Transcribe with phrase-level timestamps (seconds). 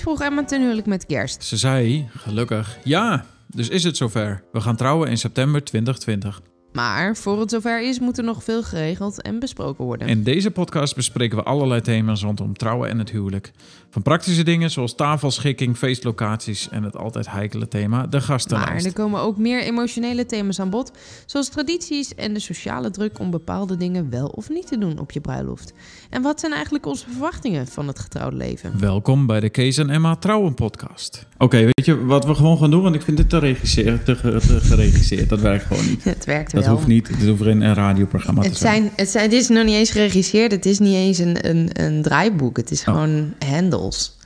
[0.00, 1.44] Vroeg Emma ten huwelijk met Gerst.
[1.44, 4.44] Ze zei, gelukkig, ja, dus is het zover.
[4.52, 6.40] We gaan trouwen in september 2020.
[6.74, 10.08] Maar voor het zover is, moet er nog veel geregeld en besproken worden.
[10.08, 13.52] In deze podcast bespreken we allerlei thema's rondom trouwen en het huwelijk.
[13.90, 18.86] Van praktische dingen zoals tafelschikking, feestlocaties en het altijd heikele thema, de maar gastenlijst.
[18.86, 20.92] er komen ook meer emotionele thema's aan bod,
[21.26, 25.10] zoals tradities en de sociale druk om bepaalde dingen wel of niet te doen op
[25.10, 25.72] je bruiloft.
[26.10, 28.80] En wat zijn eigenlijk onze verwachtingen van het getrouwde leven?
[28.80, 31.26] Welkom bij de Kees en Emma Trouwen podcast.
[31.38, 32.82] Oké, weet je wat we gewoon gaan doen?
[32.82, 35.28] Want ik vind het te, regisseren, te, te geregisseerd.
[35.28, 36.04] Dat werkt gewoon niet.
[36.14, 36.82] Het werkt Dat wel.
[36.82, 37.08] hoeft niet.
[37.08, 38.74] Het hoeft geen een radioprogramma te Het, zijn.
[38.74, 41.68] zijn, het, zijn, het is nog niet eens geregisseerd, het is niet eens een, een,
[41.72, 44.16] een draaiboek, het is gewoon handles.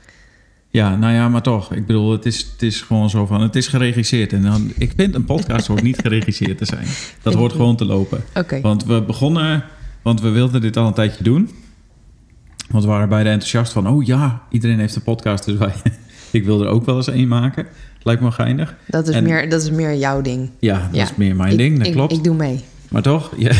[0.71, 1.73] Ja, nou ja, maar toch.
[1.73, 3.41] Ik bedoel, het is, het is gewoon zo van...
[3.41, 4.33] Het is geregisseerd.
[4.33, 6.85] En dan, ik vind een podcast hoort niet geregisseerd te zijn.
[7.21, 8.23] Dat hoort gewoon te lopen.
[8.61, 9.63] Want we begonnen...
[10.01, 11.49] Want we wilden dit al een tijdje doen.
[12.69, 13.87] Want we waren beide enthousiast van...
[13.87, 15.45] Oh ja, iedereen heeft een podcast.
[15.45, 15.73] Dus wij...
[16.31, 17.67] ik wil er ook wel eens één maken.
[18.03, 18.75] Lijkt me geinig.
[18.87, 20.49] Dat is, En- meer, dat is meer jouw ding.
[20.59, 21.03] Ja, dat Ja.
[21.03, 21.77] is meer mijn Ik- ding.
[21.77, 22.11] Dat ik, klopt.
[22.13, 22.63] Ik doe mee.
[22.89, 23.51] Maar toch, ja,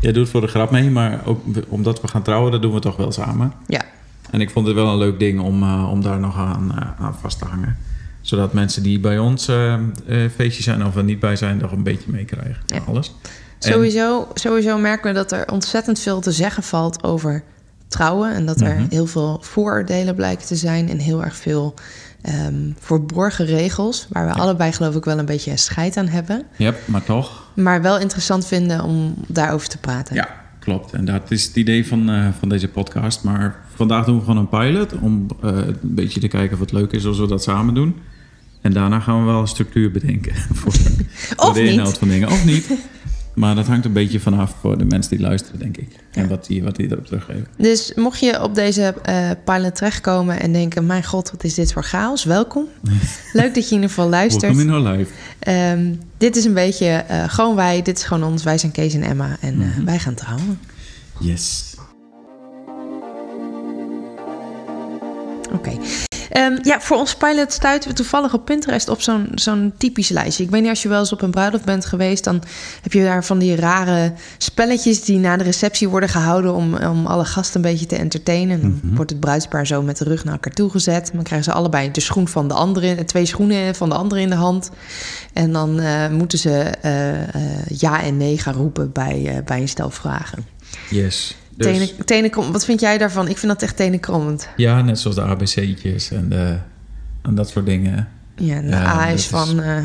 [0.00, 2.80] jij doet voor de grap mee, maar ook omdat we gaan trouwen, dat doen we
[2.80, 3.52] toch wel samen.
[3.66, 3.82] Ja.
[4.30, 7.04] En ik vond het wel een leuk ding om, eh, om daar nog aan, eh,
[7.04, 7.76] aan vast te hangen.
[8.20, 9.80] Zodat mensen die bij ons eh eh,
[10.34, 12.56] feestjes zijn of er niet bij zijn, nog een beetje meekrijgen.
[12.66, 12.78] Ja.
[12.86, 13.14] Alles.
[13.60, 17.42] En- Sowieso, sowieso merken we dat er ontzettend veel te zeggen valt over
[17.88, 18.34] trouwen.
[18.34, 18.86] En dat er Mhm.
[18.90, 20.88] heel veel vooroordelen blijken te zijn.
[20.88, 21.74] En heel erg veel
[22.22, 24.06] ehm, verborgen regels.
[24.10, 26.42] Waar we allebei geloof ik wel een beetje scheid aan hebben.
[26.56, 27.42] Ja, maar toch.
[27.54, 30.14] Maar wel interessant vinden om daarover te praten.
[30.14, 30.92] Ja, klopt.
[30.92, 33.22] En dat is het idee van, eh, van deze podcast.
[33.24, 36.72] Maar vandaag doen we gewoon een pilot om eh, een beetje te kijken of het
[36.72, 37.96] leuk is als we dat samen doen.
[38.60, 40.72] En daarna gaan we wel een structuur bedenken voor,
[41.36, 42.28] voor de inhoud van dingen.
[42.28, 42.70] Of niet.
[43.36, 45.88] Maar dat hangt een beetje vanaf voor de mensen die luisteren, denk ik.
[46.12, 47.46] En wat die, wat die erop teruggeven.
[47.58, 50.86] Dus mocht je op deze eh, pilot terechtkomen en denken...
[50.86, 52.24] mijn god, wat is dit voor chaos?
[52.24, 52.66] Welkom.
[53.32, 54.42] Leuk dat je in ieder geval luistert.
[54.56, 55.12] Welkom in our life.
[55.38, 57.82] Ehm, dit is een beetje eh, gewoon wij.
[57.82, 58.42] Dit is gewoon ons.
[58.42, 59.36] Wij zijn Kees en Emma.
[59.40, 59.84] En eh, Mhm.
[59.84, 60.58] wij gaan trouwen.
[61.20, 61.74] Yes.
[65.52, 65.70] Oké.
[66.30, 70.44] Ehm, ja, voor ons pilot stuiten we toevallig op Pinterest op zo'n zo'n typisch lijstje.
[70.44, 72.24] Ik weet niet, als je wel eens op een bruiloft bent geweest...
[72.24, 72.42] dan
[72.82, 76.54] heb je daar van die rare spelletjes die na de receptie worden gehouden...
[76.54, 78.60] om, om alle gasten een beetje te entertainen.
[78.60, 78.94] Dan Mhm.
[78.94, 81.10] wordt het bruidspaar zo met de rug naar elkaar toe gezet.
[81.14, 83.04] Dan krijgen ze allebei de schoen van de andere...
[83.04, 84.70] twee schoenen van de andere in de hand.
[85.32, 86.50] En dan eh, moeten ze
[86.80, 90.46] eh, eh, ja en nee gaan roepen bij, eh, bij een stel vragen.
[90.90, 91.36] Yes.
[91.56, 93.28] Dus, Tenen, tenenkrom, wat vind jij daarvan?
[93.28, 94.48] Ik vind dat echt tenenkrommend.
[94.56, 96.56] ja, net zoals de ABC'tjes en, de,
[97.22, 98.08] en dat soort dingen.
[98.36, 99.60] Ja, de Ja, A is is- van...
[99.62, 99.76] eh,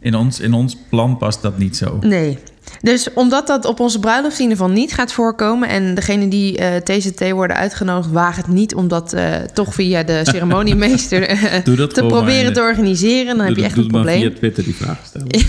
[0.00, 1.98] In ons, in ons plan past dat niet zo.
[2.00, 2.38] Nee.
[2.80, 5.68] Dus omdat dat op onze bruiloft in ieder geval niet gaat voorkomen...
[5.68, 8.10] en degene die eh TCT worden uitgenodigd...
[8.12, 11.26] wagen het niet om dat eh, toch via de ceremoniemeester
[11.64, 12.52] te proberen maar.
[12.52, 13.36] te organiseren...
[13.36, 14.20] dan heb je echt doe een maar probleem.
[14.30, 15.28] via Twitter die vraag stellen.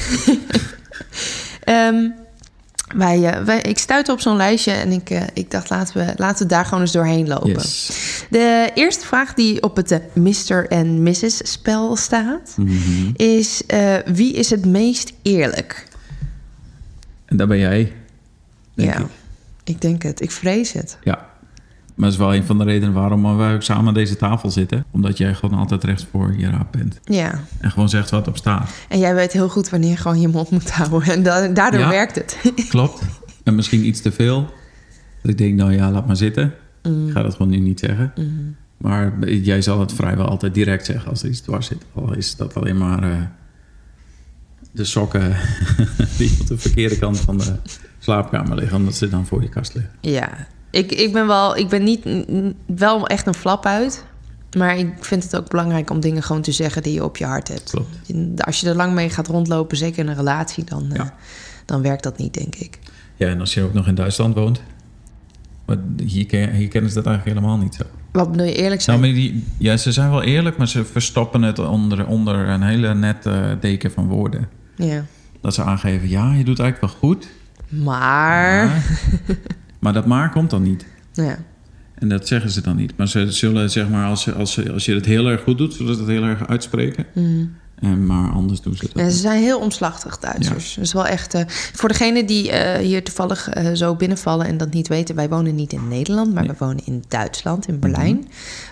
[1.64, 2.10] Ehm,
[2.94, 5.70] wij, eh, wij, ik stuitte op zo'n lijstje en ik, eh, ik dacht...
[5.70, 7.50] Laten we, laten we daar gewoon eens doorheen lopen.
[7.50, 8.26] Yes.
[8.30, 10.68] De eerste vraag die op het eh, Mr.
[10.68, 11.52] en Mrs.
[11.52, 12.56] spel staat...
[12.58, 13.12] Mhm.
[13.16, 13.62] is
[14.06, 15.88] wie is het meest eerlijk?
[17.26, 17.94] En daar ben jij,
[18.74, 19.08] denk ja, ik.
[19.64, 20.22] ik denk het.
[20.22, 20.98] Ik vrees het.
[21.04, 21.30] Ja.
[21.96, 24.52] Maar dat is wel een van de redenen waarom wij ook samen aan deze tafel
[24.52, 24.86] zitten.
[24.92, 27.00] Omdat jij gewoon altijd recht voor je raap bent.
[27.04, 28.70] Ja, En gewoon zegt wat op staat.
[28.90, 31.02] en jij weet heel goed wanneer je gewoon je mond moet houden.
[31.14, 31.90] En da- daardoor Ja.
[31.90, 32.38] werkt het.
[32.70, 33.02] Klopt.
[33.44, 34.54] En misschien iets te veel.
[35.22, 36.54] Dat ik denk, nou ja, laat maar zitten.
[36.84, 37.08] Mm.
[37.08, 38.12] Ik ga dat gewoon nu niet zeggen.
[38.16, 38.56] Mm.
[38.78, 41.86] Maar jij zal het vrijwel altijd direct zeggen als er iets dwars zit.
[41.94, 43.18] Al is dat alleen maar eh,
[44.72, 45.36] de sokken
[46.18, 47.54] die op de verkeerde kant van de
[48.00, 48.78] slaapkamer liggen.
[48.78, 49.92] Omdat ze dan voor je kast liggen.
[50.02, 50.30] Ja,
[50.76, 52.06] ik, ik ben wel, ik ben niet
[52.66, 54.06] wel echt een flap uit.
[54.58, 57.26] Maar ik vind het ook belangrijk om dingen gewoon te zeggen die je op je
[57.26, 57.70] hart hebt.
[57.70, 58.46] Klopt.
[58.46, 61.06] Als je er lang mee gaat rondlopen, zeker in een relatie, dan, eh,
[61.66, 62.80] dan werkt dat niet, denk ik.
[63.16, 64.62] Ja, en als je ook nog in Duitsland woont.
[65.66, 67.84] Maar hier, hier kennen ze dat eigenlijk helemaal niet zo.
[68.12, 69.00] Wat bedoel je eerlijk zijn?
[69.00, 72.64] Nou, maar die, ja, ze zijn wel eerlijk, maar ze verstoppen het onder, onder een
[72.64, 74.50] hele nette deken van woorden.
[74.76, 75.06] Ja.
[75.42, 77.28] Dat ze aangeven, ja, je doet eigenlijk wel goed.
[77.70, 78.84] Maar, Maar,
[79.86, 80.86] maar dat maar komt dan niet.
[81.14, 81.38] ja.
[81.96, 82.98] En dat zeggen ze dan niet.
[82.98, 85.58] Maar ze zullen, zeg maar, als, ze- als, ze- als je het heel erg goed
[85.58, 87.06] doet, zullen ze het heel erg uitspreken.
[87.14, 87.54] Mm.
[87.80, 90.74] En, maar anders doen ze dat Ja, ze zijn heel omslachtig, Duitsers.
[90.80, 91.34] Dus wel echt.
[91.34, 95.30] eh, voor degenen die eh, hier toevallig eh, zo binnenvallen en dat niet weten, wij
[95.30, 96.52] wonen niet in Nederland, maar Nee.
[96.52, 98.28] we wonen in Duitsland, in Berlijn.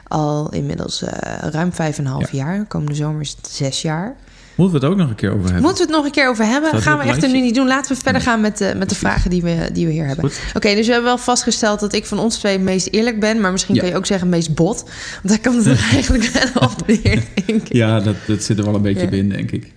[0.07, 1.03] Al inmiddels
[1.51, 2.65] ruim vijf en een half jaar.
[2.65, 4.15] Komende zomer is het zes jaar.
[4.55, 5.61] Moeten we het ook nog een keer over hebben?
[5.61, 6.81] Moeten we het nog een keer over hebben?
[6.81, 7.67] Gaan we echt er nu niet doen.
[7.67, 10.31] Laten we verder gaan met, de met de vragen die we, die we hier hebben.
[10.53, 13.41] Oké, dus we hebben wel vastgesteld dat ik van ons twee het meest eerlijk ben.
[13.41, 13.81] Maar misschien Ja.
[13.81, 14.83] kun je ook zeggen meest bot.
[14.83, 16.23] Want daar kan het er eigenlijk
[16.53, 17.73] wel op neer, denk ik.
[17.73, 19.09] Ja, dat, dat zit er wel een beetje Ja.
[19.09, 19.71] binnen, denk ik.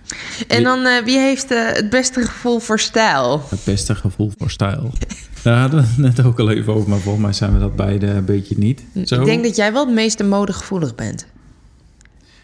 [0.47, 3.43] En dan, eh, wie heeft eh, het beste gevoel voor stijl?
[3.49, 4.91] Het beste gevoel voor stijl.
[5.43, 7.75] Daar hadden we het net ook al even over, maar volgens mij zijn we dat
[7.75, 8.81] beide een beetje niet.
[9.05, 9.19] Zo?
[9.19, 11.25] Ik denk dat jij wel het meeste modegevoelig bent.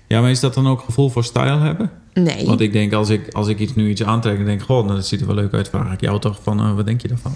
[0.07, 1.91] Ja, maar is dat dan ook gevoel voor stijl hebben?
[2.13, 2.45] Nee.
[2.45, 4.95] Want ik denk, als ik, als ik iets, nu iets aantrek en denk, goh, nou,
[4.95, 7.07] dat ziet er wel leuk uit, vraag ik jou toch van, eh, wat denk je
[7.07, 7.33] daarvan?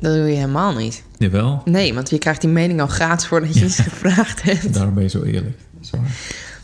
[0.00, 1.04] Dat doe je helemaal niet.
[1.18, 4.74] Jawel, Nee, want je krijgt die mening al gratis voordat je iets gevraagd hebt.
[4.74, 5.58] daarom ben je zo eerlijk.
[5.90, 6.00] Waar.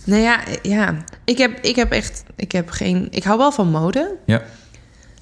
[0.05, 1.05] Nou ja, ja.
[1.25, 2.25] Ik, heb, ik heb echt...
[2.37, 3.09] Ik heb geen...
[3.11, 4.17] Ik hou wel van mode.
[4.27, 4.43] Ja,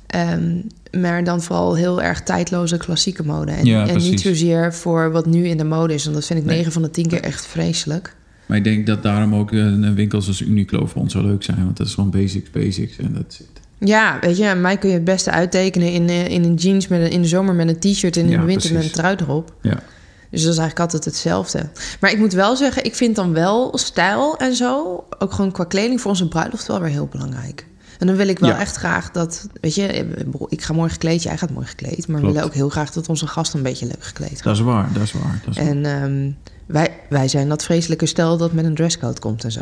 [0.06, 0.56] Ehm,
[1.00, 3.52] maar dan vooral heel erg tijdloze klassieke mode.
[3.52, 6.02] En, Ja, en niet zozeer voor wat nu in de mode is.
[6.04, 6.56] Want dat vind ik Nee.
[6.56, 8.16] 9 van de 10 keer echt vreselijk.
[8.48, 11.64] Maar ik denk dat daarom ook een winkel zoals Uniqlo voor ons zo leuk zijn,
[11.64, 13.46] want dat is gewoon basics, basics en dat zit.
[13.78, 17.00] Ja, weet je, mij kun je het beste uittekenen in, eh, in een jeans met
[17.00, 19.16] een, in de zomer met een t-shirt en in Ja, de winter met een trui
[19.20, 19.54] erop.
[19.62, 19.82] Ja,
[20.30, 21.68] Dus dat is eigenlijk altijd hetzelfde.
[22.00, 25.64] Maar ik moet wel zeggen, ik vind dan wel stijl en zo, ook gewoon qua
[25.64, 27.66] kleding voor onze bruiloft wel weer heel belangrijk.
[27.98, 28.58] En dan wil ik wel Ja.
[28.58, 30.14] echt graag dat, weet je,
[30.48, 32.08] ik ga mooi gekleed, jij gaat mooi gekleed.
[32.08, 34.42] Maar we willen ook heel graag dat onze gast een beetje leuk gekleed gaat.
[34.42, 35.40] dat is waar, dat is waar.
[35.44, 35.70] Dat is waar.
[35.70, 36.30] En ehm,
[36.68, 39.60] wij, wij zijn dat vreselijke stel dat met een dresscode komt en zo.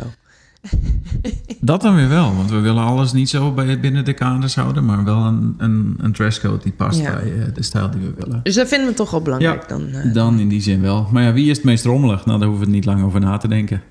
[1.59, 4.85] Dat dan weer wel, want we willen alles niet zo bij, binnen de kaders houden,
[4.85, 7.11] maar wel een, een, een dresscode die past Ja.
[7.11, 8.39] bij eh, de stijl die we willen.
[8.43, 9.67] Dus dat vinden we toch wel belangrijk Ja.
[9.67, 9.87] dan.
[9.93, 10.13] eh.
[10.13, 11.07] Dan in die zin wel.
[11.11, 12.25] Maar ja, wie is het meest rommelig?
[12.25, 13.81] Nou, daar hoeven we niet lang over na te denken.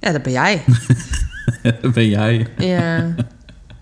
[0.00, 0.62] ja, dat ben jij.
[1.82, 2.46] dat ben jij.
[2.58, 3.14] ja.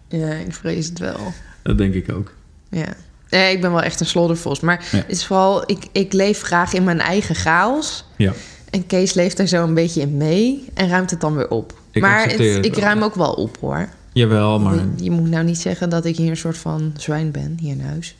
[0.08, 1.32] ja, ik vrees het wel.
[1.62, 2.32] Dat denk ik ook.
[2.70, 2.86] Ja.
[3.30, 4.60] Nee, ik ben wel echt een sloddervos.
[4.60, 4.96] Maar Ja.
[4.98, 8.04] het is vooral, ik, ik leef graag in mijn eigen chaos.
[8.16, 8.32] Ja.
[8.70, 11.80] En Kees leeft er zo een beetje in mee en ruimt het dan weer op.
[11.90, 13.88] Ik maar accepteer het- het ik ruim ook wel op hoor.
[14.12, 14.74] Jawel, maar...
[14.74, 17.72] Je, je moet nou niet zeggen dat ik hier een soort van zwijn ben, hier
[17.72, 18.16] in huis.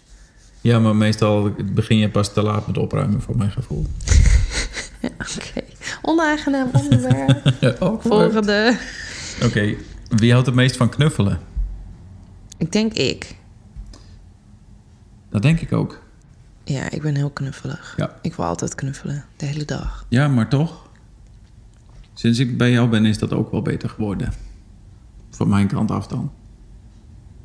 [0.61, 3.87] Ja, maar meestal begin je pas te laat met opruimen, voor mijn gevoel.
[5.03, 5.65] Oké.
[6.03, 7.53] Onaangenaam onderwerp.
[7.61, 8.77] Ja, Volgende.
[9.45, 9.75] Oké,
[10.09, 11.39] wie houdt het meest van knuffelen?
[12.57, 13.35] Ik denk ik.
[15.31, 16.03] Dat denk ik ook.
[16.69, 17.95] Ja, ik ben heel knuffelig.
[17.97, 18.15] Ja.
[18.23, 20.07] Ik wil altijd knuffelen, de hele dag.
[20.09, 20.89] Ja, maar toch?
[22.15, 24.33] Sinds ik bij jou ben, is dat ook wel beter geworden.
[25.31, 26.33] Van mijn kant af dan.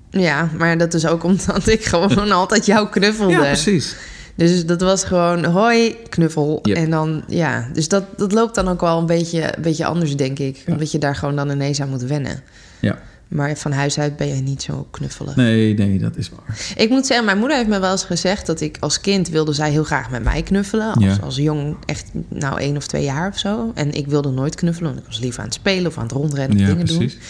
[0.10, 3.36] Ja, maar dat is ook omdat ik gewoon altijd jou knuffelde.
[3.36, 3.96] precies.
[4.36, 6.60] Dus dat was gewoon hoi, knuffel.
[6.62, 6.78] Yep.
[6.78, 10.16] En dan, ja, dus dat, dat loopt dan ook wel een beetje, een beetje anders,
[10.16, 10.56] denk ik.
[10.56, 10.74] Ja.
[10.74, 12.44] Omdat je daar gewoon dan ineens aan moet wennen.
[12.80, 13.00] Ja.
[13.28, 15.36] Maar van huis uit ben je niet zo knuffelig.
[15.36, 16.58] Nee, nee, dat is waar.
[16.76, 19.54] Ik moet zeggen, mijn moeder heeft me wel eens gezegd dat ik als kind wilde
[19.54, 20.94] zij heel graag met mij knuffelen.
[20.94, 21.18] Als, Ja.
[21.22, 23.72] als jong, echt nou één of twee jaar of zo.
[23.76, 26.12] En ik wilde nooit knuffelen, want ik was liever aan het spelen of aan het
[26.12, 27.14] rondrennen of Ja, dingen precies.
[27.14, 27.22] doen.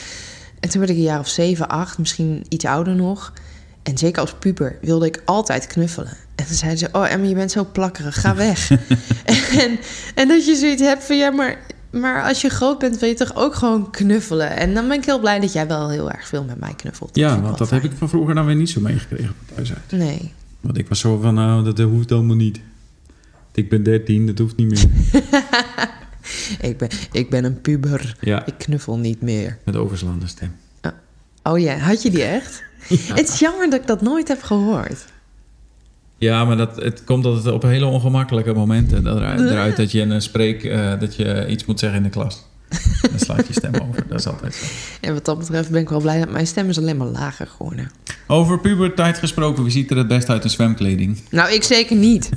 [0.59, 3.33] En toen werd ik een jaar of zeven, acht, misschien iets ouder nog.
[3.83, 6.11] En zeker als puber wilde ik altijd knuffelen.
[6.35, 8.71] En dan zeiden ze, oh Emma, je bent zo plakkerig, ga weg.
[9.59, 9.79] en,
[10.15, 11.57] en dat je zoiets hebt van, ja, maar,
[11.93, 14.49] maar als je groot bent wil je toch ook gewoon knuffelen.
[14.55, 17.15] En dan ben ik heel blij dat jij wel heel erg veel met mij knuffelt.
[17.15, 19.91] Ja, want dat heb ik van vroeger dan weer niet zo meegekregen thuis uit.
[19.91, 20.33] Nee.
[20.61, 22.59] Want ik was zo van, nou, dat hoeft allemaal niet.
[23.51, 24.85] Ik ben 13, dat hoeft niet meer.
[26.61, 28.15] Ik ben, ik ben een puber.
[28.19, 29.57] Ja, Ik knuffel niet meer.
[29.65, 30.55] met overslaande stem.
[31.43, 32.63] Oh ja, had je die echt?
[33.15, 35.05] Het is jammer dat ik dat nooit heb gehoord.
[36.23, 40.21] Ja, maar dat, het komt altijd op hele ongemakkelijke momenten eruit, eruit dat je een
[40.21, 42.45] spreek, eh, dat je iets moet zeggen in de klas.
[43.01, 44.65] Dan slaat je stem over, dat is altijd zo.
[45.01, 47.47] En wat dat betreft ben ik wel blij dat mijn stem is alleen maar lager
[47.47, 47.91] geworden.
[48.27, 51.21] Over puberteit gesproken, wie ziet er het best uit in zwemkleding?
[51.29, 52.29] Nou, ik zeker niet.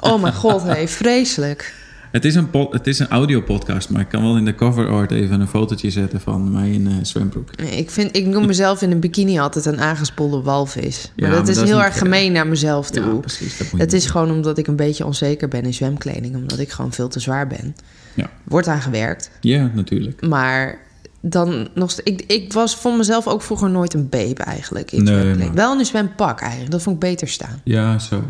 [0.00, 1.74] Oh mijn god, hé, vreselijk.
[2.16, 5.10] Het is een, het is een audiopodcast, maar ik kan wel in de cover art
[5.10, 7.50] even een fotootje zetten van mij in eh zwembroek.
[7.60, 11.12] Ik, vind, ik noem mezelf in een bikini altijd een aangespoelde walvis.
[11.16, 13.04] Maar Ja, dat maar is dat heel erg gemeen naar mezelf toe.
[13.04, 13.58] Ja, precies.
[13.58, 16.34] Dat het is gewoon omdat ik een beetje onzeker ben in zwemkleding.
[16.36, 17.76] Omdat ik gewoon veel te zwaar ben.
[18.14, 18.30] Ja.
[18.44, 19.30] Wordt aan gewerkt.
[19.40, 20.26] Ja, natuurlijk.
[20.26, 20.78] Maar
[21.20, 24.92] dan nog ik, ik was voor mezelf ook vroeger nooit een babe eigenlijk.
[24.92, 26.70] In Nee, maar- Wel in een zwempak eigenlijk.
[26.70, 27.60] Dat vond ik beter staan.
[27.64, 28.22] Ja, zo.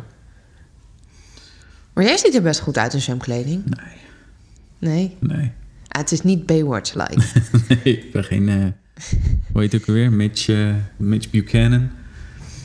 [1.97, 3.63] Maar jij ziet er best goed uit in zwemkleding.
[3.65, 3.95] Nee,
[4.79, 5.17] Nee?
[5.21, 5.53] nee.
[5.89, 7.23] Ah, het is niet Baywatch-like.
[7.69, 8.49] nee, ik ben geen...
[8.49, 8.65] eh
[9.53, 10.13] hoe heet het ook weer?
[10.13, 11.91] Mitch, eh, Mitch Buchanan.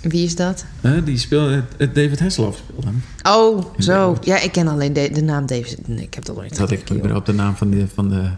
[0.02, 0.66] Wie is dat?
[0.82, 1.64] Eh, die speelde...
[1.78, 3.04] David Hasselhoff speelde hem.
[3.34, 3.94] Oh, In zo.
[3.94, 4.26] Baywatch.
[4.26, 5.88] Ja, ik ken alleen de, de naam David.
[5.88, 8.30] Nee, ik heb dat nooit Dat ik überhaupt de naam van de, van de...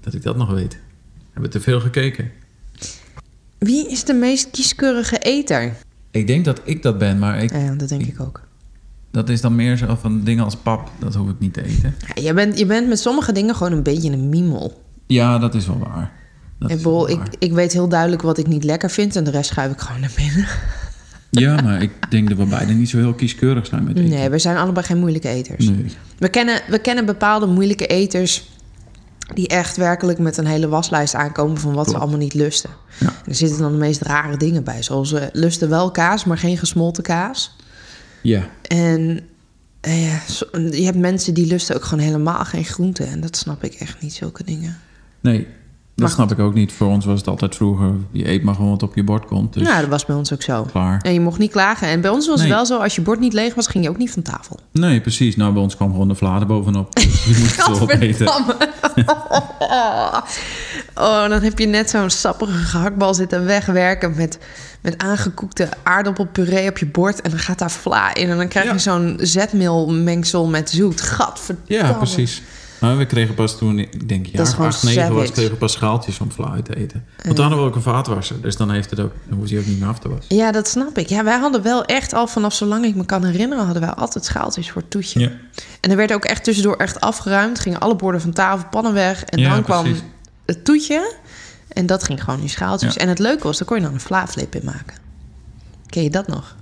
[0.00, 0.78] Dat ik dat nog weet.
[1.32, 2.30] Hebben we te veel gekeken?
[3.58, 5.76] Wie is de meest kieskeurige eter?
[6.10, 8.48] Ik denk dat ik dat ben, maar ik, Ja, dat denk ik ook.
[9.10, 10.90] Dat is dan meer zo van dingen als pap.
[10.98, 11.94] Dat hoef ik niet te eten.
[12.14, 14.82] Ja, je, bent, je bent met sommige dingen gewoon een beetje een miemel.
[15.06, 16.12] Ja, dat is wel waar.
[16.58, 19.72] Dat Ik, ik, weet heel duidelijk wat ik niet lekker vind en de rest schuif
[19.72, 20.46] ik gewoon naar binnen.
[21.30, 24.10] Ja, maar ik denk dat we beide niet zo heel kieskeurig zijn met eten.
[24.10, 25.68] Nee, we zijn allebei geen moeilijke eters.
[25.68, 25.86] Nee.
[26.18, 28.48] We, kennen, we kennen bepaalde moeilijke eters
[29.34, 32.70] die echt werkelijk met een hele waslijst aankomen van wat ze allemaal niet lusten.
[32.98, 33.06] Ja.
[33.06, 36.38] En er zitten dan de meest rare dingen bij, zoals ze lusten wel kaas, maar
[36.38, 37.56] geen gesmolten kaas.
[38.22, 39.20] Ja, En
[39.80, 40.20] eh, ja,
[40.70, 43.06] je hebt mensen die lusten ook gewoon helemaal geen groenten.
[43.06, 44.78] En dat snap ik echt niet, zulke dingen.
[45.20, 45.46] nee.
[46.00, 46.72] Dat snap ik ook niet.
[46.72, 47.92] Voor ons was het altijd vroeger...
[48.10, 49.52] je eet maar gewoon wat op je bord komt.
[49.52, 50.62] Dus Nou, dat was bij ons ook zo.
[50.62, 51.00] klaar.
[51.02, 51.88] En je mocht niet klagen.
[51.88, 53.90] En bij ons was het wel zo, als je bord niet leeg was, ging je
[53.90, 54.58] ook niet van tafel.
[54.72, 55.36] Nee, precies.
[55.36, 56.94] Nou, bij ons kwam gewoon de vladen bovenop.
[56.94, 58.28] Dus je moest het zo opeten.
[60.94, 64.38] Oh, dan heb je net zo'n sappige gehaktbal zitten wegwerken met,
[64.80, 67.20] met aangekoekte aardappelpuree op je bord.
[67.20, 68.28] En dan gaat daar vla in.
[68.30, 68.78] En dan krijg je Ja.
[68.78, 71.00] zo'n zetmeelmengsel met zoet.
[71.00, 71.62] Gadverdamme.
[71.88, 72.42] Ja, precies.
[72.80, 76.18] Maar we kregen pas toen, ik denk gewoon 8, 9 was, kregen we pas schaaltjes
[76.20, 77.04] om uit te eten.
[77.22, 78.40] Want dan hadden we ook een vaatwasser.
[78.40, 80.36] Dus dan heeft het ook, dan hoeft hij ook niet meer af te wassen.
[80.36, 81.08] Ja, dat snap ik.
[81.08, 83.64] Ja, wij hadden wel echt al vanaf zolang ik me kan herinneren...
[83.64, 85.20] hadden wij altijd schaaltjes voor het toetje.
[85.20, 85.30] Ja.
[85.80, 87.58] En er werd ook echt tussendoor echt afgeruimd.
[87.60, 89.24] Gingen alle borden van tafel, pannen weg.
[89.24, 90.02] En Ja, dan kwam precies.
[90.46, 91.14] het toetje.
[91.68, 92.94] En dat ging gewoon in schaaltjes.
[92.94, 93.00] Ja.
[93.00, 94.96] En het leuke was, daar kon je dan een vlaaflip in maken.
[95.86, 96.56] Ken je dat nog?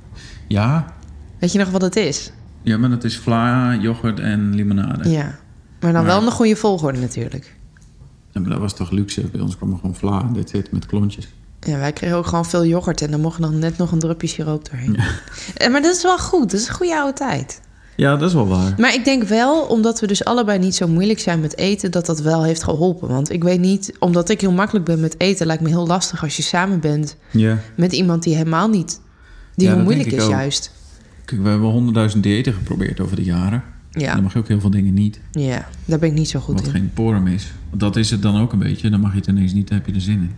[0.48, 0.92] Ja,
[1.38, 2.30] Weet je nog wat het is?
[2.62, 5.10] ja, maar dat is vla, yoghurt en limonade.
[5.10, 5.38] Ja.
[5.80, 7.56] Maar dan Maar- wel in de goede volgorde natuurlijk.
[8.32, 9.20] Ja, maar dat was toch luxe?
[9.20, 11.28] Bij ons kwam er gewoon vla en dit zit met klontjes.
[11.60, 13.02] Ja, wij kregen ook gewoon veel yoghurt.
[13.02, 14.96] En dan mocht dan net nog een drupje siroop doorheen.
[15.54, 16.50] Eh, Maar dat is wel goed.
[16.50, 17.60] Dat is een goede oude tijd.
[17.96, 18.74] Ja, dat is wel waar.
[18.78, 22.06] Maar ik denk wel, omdat we dus allebei niet zo moeilijk zijn met eten, dat
[22.06, 23.08] dat wel heeft geholpen.
[23.08, 26.22] Want ik weet niet, omdat ik heel makkelijk ben met eten, lijkt me heel lastig
[26.22, 27.58] als je samen bent Ja.
[27.76, 29.00] met iemand die helemaal niet,
[29.54, 30.30] die Ja, heel moeilijk is ook.
[30.30, 30.70] juist.
[31.24, 33.62] Kijk, we hebben honderdduizend diëten geprobeerd over de jaren.
[33.90, 35.20] Ja, dan mag je ook heel veel dingen niet.
[35.32, 36.70] ja, daar ben ik niet zo goed Wat in.
[36.72, 37.52] geen porum is.
[37.72, 38.90] Dat is het dan ook een beetje.
[38.90, 40.30] Dan mag je het ineens niet, dan heb je er zin in.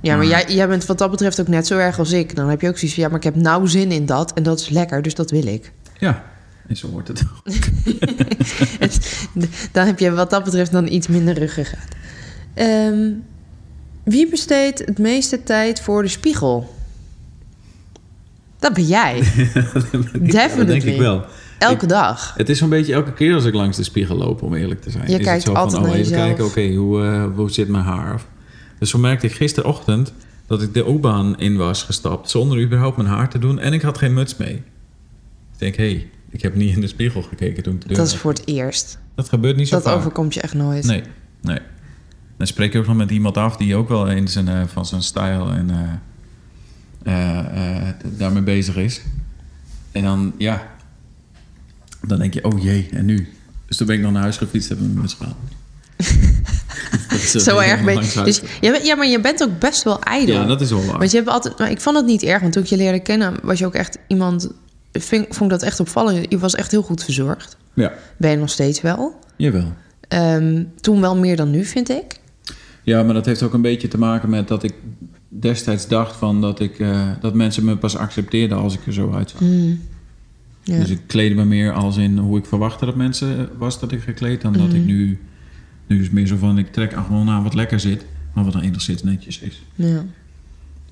[0.00, 2.36] Ja, maar Maar- jij, jij bent wat dat betreft ook net zo erg als ik.
[2.36, 4.42] Dan heb je ook zoiets van, ja, maar ik heb nou zin in dat en
[4.42, 5.72] dat is lekker, dus dat wil ik.
[5.98, 6.24] Ja,
[6.68, 7.22] en zo hoort het.
[9.72, 11.88] Dan heb je wat dat betreft dan iets minder ruggengraat.
[12.54, 13.10] Ehm
[14.04, 16.74] wie besteedt het meeste tijd voor de spiegel?
[18.58, 19.22] Dat ben jij.
[20.56, 21.24] Dat denk ik wel.
[21.58, 22.34] Elke dag.
[22.36, 24.90] Het is zo'n beetje elke keer als ik langs de spiegel loop, om eerlijk te
[24.90, 25.10] zijn.
[25.10, 27.50] Je is kijkt het zo altijd van, oh, naar even kijken, oké, hoe, eh, hoe
[27.50, 28.14] zit mijn haar?
[28.14, 28.26] Of-
[28.78, 30.12] Dus zo merkte ik gisterochtend
[30.46, 32.30] dat ik de U-baan in was gestapt...
[32.30, 34.54] zonder überhaupt mijn haar te doen en ik had geen muts mee.
[34.54, 34.62] Ik
[35.58, 38.06] denk, hé, hey, ik heb niet in de spiegel gekeken toen ik de deur Dat
[38.06, 38.98] is voor het eerst.
[39.14, 39.96] Dat gebeurt niet zo Dat vaak.
[39.96, 40.84] overkomt je echt nooit.
[40.84, 41.02] Nee,
[41.40, 41.58] nee.
[42.36, 44.86] Dan spreek ik ook nog met iemand af die ook wel eens een, eh, van
[44.86, 45.70] zijn stijl en
[47.04, 49.02] eh, daarmee bezig is.
[49.92, 50.66] En dan, ja,
[52.06, 53.28] dan denk je, oh jee, en nu?
[53.66, 55.08] Dus toen ben ik nog naar huis gefietst en heb mijn
[57.08, 58.24] eh, Zo erg ben.
[58.24, 60.34] Dus, ja, maar je bent ook best wel ijdel.
[60.34, 60.98] Ja, dat is wel waar.
[60.98, 63.00] Want je hebt altijd, maar ik vond het niet erg, want toen ik je leerde
[63.00, 64.50] kennen, was je ook echt iemand.
[65.00, 66.26] Vond ik dat echt opvallend.
[66.28, 67.56] Je was echt heel goed verzorgd.
[67.74, 69.18] Ja, Ben je nog steeds wel.
[69.36, 69.72] jawel.
[70.08, 72.20] Ehm, toen wel meer dan nu, vind ik.
[72.82, 74.74] Ja, maar dat heeft ook een beetje te maken met dat ik
[75.28, 79.12] destijds dacht van dat, ik, eh, dat mensen me pas accepteerden als ik er zo
[79.12, 79.40] uitzag.
[79.40, 79.80] Mm.
[80.66, 80.78] Ja.
[80.78, 84.00] Dus ik kleedde me meer als in hoe ik verwachtte dat mensen was dat ik
[84.00, 84.40] gekleed.
[84.40, 84.86] Dan dat ik Mhm.
[84.86, 85.18] nu...
[85.86, 88.04] Nu is het meer zo van, ik trek gewoon aan wat lekker zit.
[88.32, 89.62] Maar wat dan enigszins netjes is.
[89.74, 90.04] ja.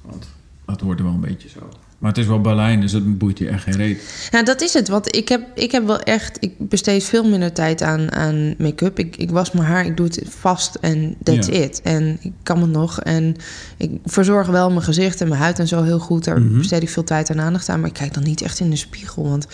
[0.03, 0.27] Want
[0.65, 1.69] dat hoort er wel een beetje zo.
[2.05, 4.29] Maar het is wel Berlijn, dus het boeit je echt geen reet.
[4.31, 4.89] Nou, dat is het.
[4.89, 6.37] Want ik heb, ik heb wel echt...
[6.41, 8.99] Ik besteed veel minder tijd aan, aan make-up.
[8.99, 11.53] Ik, ik was mijn haar, ik doe het vast en that's Ja.
[11.53, 11.81] it.
[11.83, 13.01] En ik kan het nog.
[13.01, 13.37] En
[13.77, 16.25] ik verzorg wel mijn gezicht en mijn huid en zo heel goed.
[16.25, 16.59] Daar Mhm.
[16.59, 17.81] besteed ik veel tijd en aandacht aan.
[17.81, 19.29] Maar ik kijk dan niet echt in de spiegel.
[19.29, 19.47] Want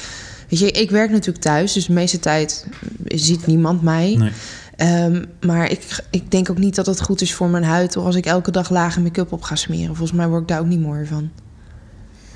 [0.48, 1.72] weet je, ik werk natuurlijk thuis.
[1.72, 2.66] Dus de meeste tijd
[3.06, 4.14] ziet niemand mij.
[4.18, 4.30] Nee.
[4.76, 7.96] Ehm, maar ik, ik denk ook niet dat het goed is voor mijn huid...
[7.96, 9.96] als ik elke dag lage make-up op ga smeren.
[9.96, 11.30] Volgens mij word ik daar ook niet mooier van.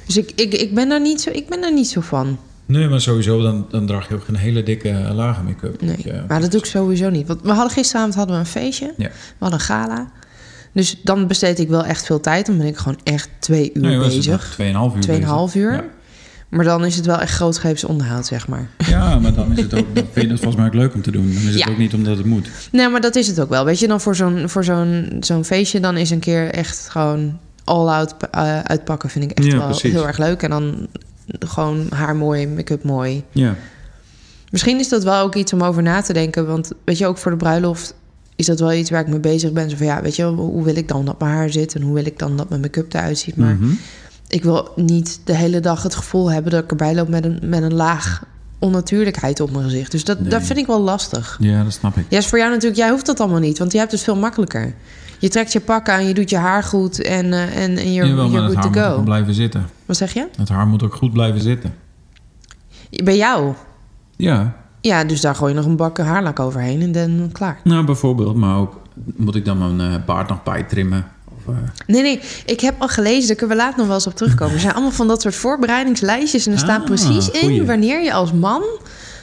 [0.07, 2.39] Dus ik, ik, ik, ben, daar niet zo, ik ben daar niet zo van.
[2.67, 5.81] Nee, maar sowieso, dan, dan draag je ook geen hele dikke eh, lage make-up.
[5.81, 5.97] Nee,
[6.29, 7.27] maar dat doe ik sowieso niet.
[7.27, 8.95] Want we hadden gisteravond hadden we een feestje.
[8.97, 9.09] Ja.
[9.09, 10.11] We hadden een gala.
[10.73, 12.47] Dus dan besteed ik wel echt veel tijd.
[12.47, 14.51] Dan ben ik gewoon echt twee uur Nee, bezig.
[14.53, 15.73] Tweeënhalf uur Tweeënhalf uur.
[15.73, 15.85] Ja.
[16.49, 18.69] Maar dan is het wel echt grootscheeps onderhoud, zeg maar.
[18.87, 21.03] Ja, maar dan is het ook, dan vind je het volgens mij ook leuk om
[21.03, 21.33] te doen.
[21.35, 21.71] Dan is het Ja.
[21.71, 22.49] ook niet omdat het moet.
[22.73, 23.65] Nee, maar dat is het ook wel.
[23.65, 25.81] Weet je, dan voor zo'n, voor zo'n, zo'n feestje...
[25.81, 29.11] dan is een keer echt gewoon all-out eh, uitpakken...
[29.11, 29.93] vind ik echt Ja, wel precies.
[29.93, 30.43] heel erg leuk.
[30.43, 30.87] En dan
[31.39, 33.25] gewoon haar mooi, make-up mooi.
[33.31, 33.55] Ja.
[34.51, 36.47] Misschien is dat wel ook iets om over na te denken.
[36.47, 37.95] Want weet je, ook voor de bruiloft
[38.37, 39.71] is dat wel iets waar ik mee bezig ben.
[39.71, 41.95] Zo van ja, weet je, hoe wil ik dan dat mijn haar zit en hoe
[41.95, 43.37] wil ik dan dat mijn make-up eruit ziet.
[43.37, 43.71] Maar Mhm.
[44.29, 47.39] ik wil niet de hele dag het gevoel hebben dat ik erbij loop met een,
[47.43, 48.25] met een laag
[48.59, 49.91] onnatuurlijkheid op mijn gezicht.
[49.91, 50.29] Dus dat, Nee.
[50.29, 51.37] dat vind ik wel lastig.
[51.41, 52.05] Ja, dat snap ik.
[52.09, 54.17] Ja, is voor jou natuurlijk, jij hoeft dat allemaal niet, want jij hebt het veel
[54.17, 54.75] makkelijker.
[55.19, 58.09] Je trekt je pak aan, je doet je haar goed en, eh, en, en you're,
[58.09, 59.03] Jawel, you're het good haar to moet ook go.
[59.03, 59.67] blijven zitten.
[59.87, 60.27] Wat zeg je?
[60.37, 61.75] Het haar moet ook goed blijven zitten.
[63.05, 63.55] Bij jou?
[64.17, 67.61] Ja, Ja, dus daar gooi je nog een bak haarlak overheen en dan klaar.
[67.65, 68.37] Nou, bijvoorbeeld.
[68.37, 68.81] Maar ook,
[69.17, 71.07] moet ik dan mijn eh, baard nog bijtrimmen?
[71.37, 74.07] Of, eh, Nee, nee, ik heb al gelezen, daar kunnen we later nog wel eens
[74.07, 74.55] op terugkomen.
[74.55, 77.57] Er zijn allemaal van dat soort voorbereidingslijstjes en er staat Ah, precies goeie.
[77.61, 78.63] in wanneer je als man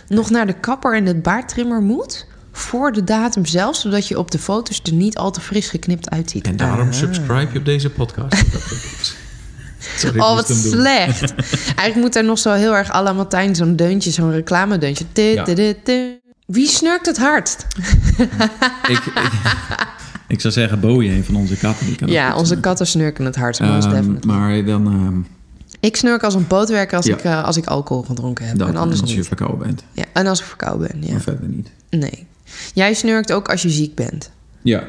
[0.08, 2.26] nog naar de kapper en het baardtrimmer moet.
[2.52, 6.10] Voor de datum zelf, zodat je op de foto's er niet al te fris geknipt
[6.10, 6.48] uitziet.
[6.48, 6.94] en daarom Ah.
[6.94, 8.44] subscribe je op deze podcast.
[9.98, 11.34] Sorry, Oh, wat slecht.
[11.66, 15.06] Eigenlijk moet er nog zo heel erg à la Martijn zo'n deuntje, zo'n reclamedeuntje.
[15.14, 15.46] Ja.
[16.46, 17.66] Wie snurkt het hardst?
[18.88, 19.32] ik, ik,
[20.28, 21.86] ik zou zeggen Bowie, een van onze katten.
[21.86, 23.62] Die kan ook Ja, onze katten snurken het hardst.
[23.62, 25.20] Ehm, maar dan, ehm,
[25.80, 27.14] Ik snurk als een pootwerker als, Ja.
[27.18, 28.58] ik, eh, als ik alcohol gedronken heb.
[28.58, 29.28] dan en anders als je niet.
[29.28, 29.84] verkouden bent.
[29.92, 31.12] Ja, en als ik verkouden ben, ja.
[31.12, 31.70] Maar verder niet.
[31.90, 32.28] Nee.
[32.74, 34.32] Jij snurkt ook als je ziek bent.
[34.62, 34.84] Ja.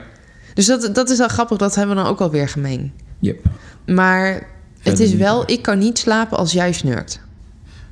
[0.55, 2.93] Dus dat, dat is wel grappig, dat hebben we dan ook alweer gemeen.
[3.19, 3.47] Yep.
[3.87, 4.47] Maar
[4.79, 7.21] het is wel, ik kan niet slapen als jij snurkt.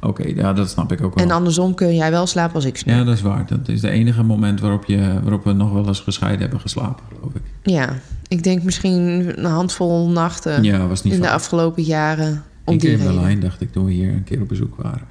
[0.01, 1.25] Oké, ja, dat snap ik ook wel.
[1.25, 2.99] En andersom kun jij wel slapen als ik snurk.
[2.99, 3.47] Ja, dat is waar.
[3.47, 7.05] Dat is de enige moment waarop, je, waarop we nog wel eens gescheiden hebben geslapen,
[7.09, 7.43] geloof ik.
[7.63, 7.99] Ja,
[8.29, 12.45] ik denk misschien een handvol nachten Ja, was niet in de afgelopen jaren.
[12.65, 13.15] Om Eén keer die in.
[13.15, 15.07] Berlijn dacht ik toen we hier een keer op bezoek waren.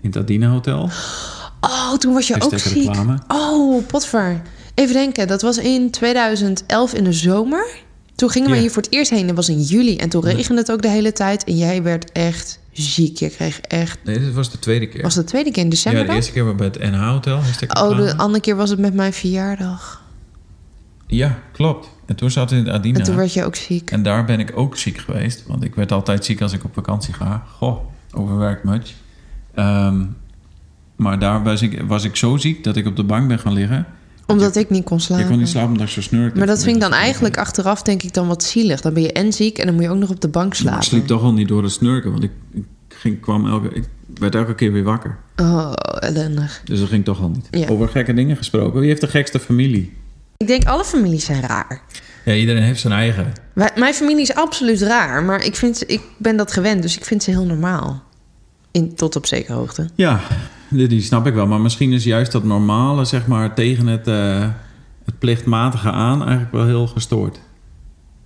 [0.00, 0.90] In het Adina Hotel.
[1.64, 2.84] Oh, toen was je ook ziek.
[2.84, 3.18] reclame.
[3.28, 4.42] Oh, potver.
[4.74, 7.66] Even denken, dat was in 2011 in de zomer.
[8.14, 9.26] Toen gingen we hier voor het eerst heen.
[9.26, 9.96] Dat was in juli.
[9.96, 11.44] En toen regende het ook de hele tijd.
[11.44, 13.18] En jij werd echt ziek.
[13.18, 13.98] Je kreeg echt...
[14.04, 15.02] Nee, dit was de tweede keer.
[15.02, 17.40] Was de tweede keer in december ja, de eerste keer bij het NH Hotel.
[17.68, 20.02] Oh, de andere keer was het met mijn verjaardag.
[21.06, 21.88] Ja, klopt.
[22.06, 22.98] En toen zat we in Adina.
[22.98, 23.90] En toen werd je ook ziek.
[23.90, 25.44] En daar ben ik ook ziek geweest.
[25.46, 27.44] Want ik werd altijd ziek als ik op vakantie ga.
[27.56, 27.78] Goh,
[28.12, 28.92] overwerkt much.
[29.54, 30.04] Ehm,
[30.96, 33.52] maar daar was ik, was ik zo ziek dat ik op de bank ben gaan
[33.52, 33.86] liggen.
[34.26, 35.24] Omdat ik niet kon slapen.
[35.24, 36.38] Ik kon niet slapen omdat ik zo snurkte.
[36.38, 38.80] Maar dat vind ik dan eigenlijk achteraf denk ik dan wat zielig.
[38.80, 40.56] Dan ben je en ziek en dan moet je ook nog op de bank Maar
[40.56, 40.80] slapen.
[40.80, 42.10] ik sliep toch al niet door het snurken.
[42.10, 43.84] Want ik, ik, ging, kwam elke, ik
[44.18, 45.18] werd elke keer weer wakker.
[45.36, 46.60] Oh, ellendig.
[46.64, 47.48] Dus dat ging toch al niet.
[47.50, 47.68] Ja.
[47.68, 48.80] Over gekke dingen gesproken.
[48.80, 49.92] Wie heeft de gekste familie?
[50.36, 51.82] Ik denk alle families zijn raar.
[52.24, 53.32] Ja, iedereen heeft zijn eigen.
[53.52, 56.96] Wij- Mijn familie is absoluut raar, maar ik, vind, ze- ik ben dat gewend, dus
[56.96, 58.02] ik vind ze heel normaal.
[58.70, 59.88] In, tot op zekere hoogte.
[59.94, 60.20] Ja,
[60.76, 61.46] die, die snap ik wel.
[61.46, 64.48] Maar misschien is juist dat normale, zeg maar, tegen het, eh,
[65.04, 67.40] het plichtmatige aan eigenlijk wel heel gestoord.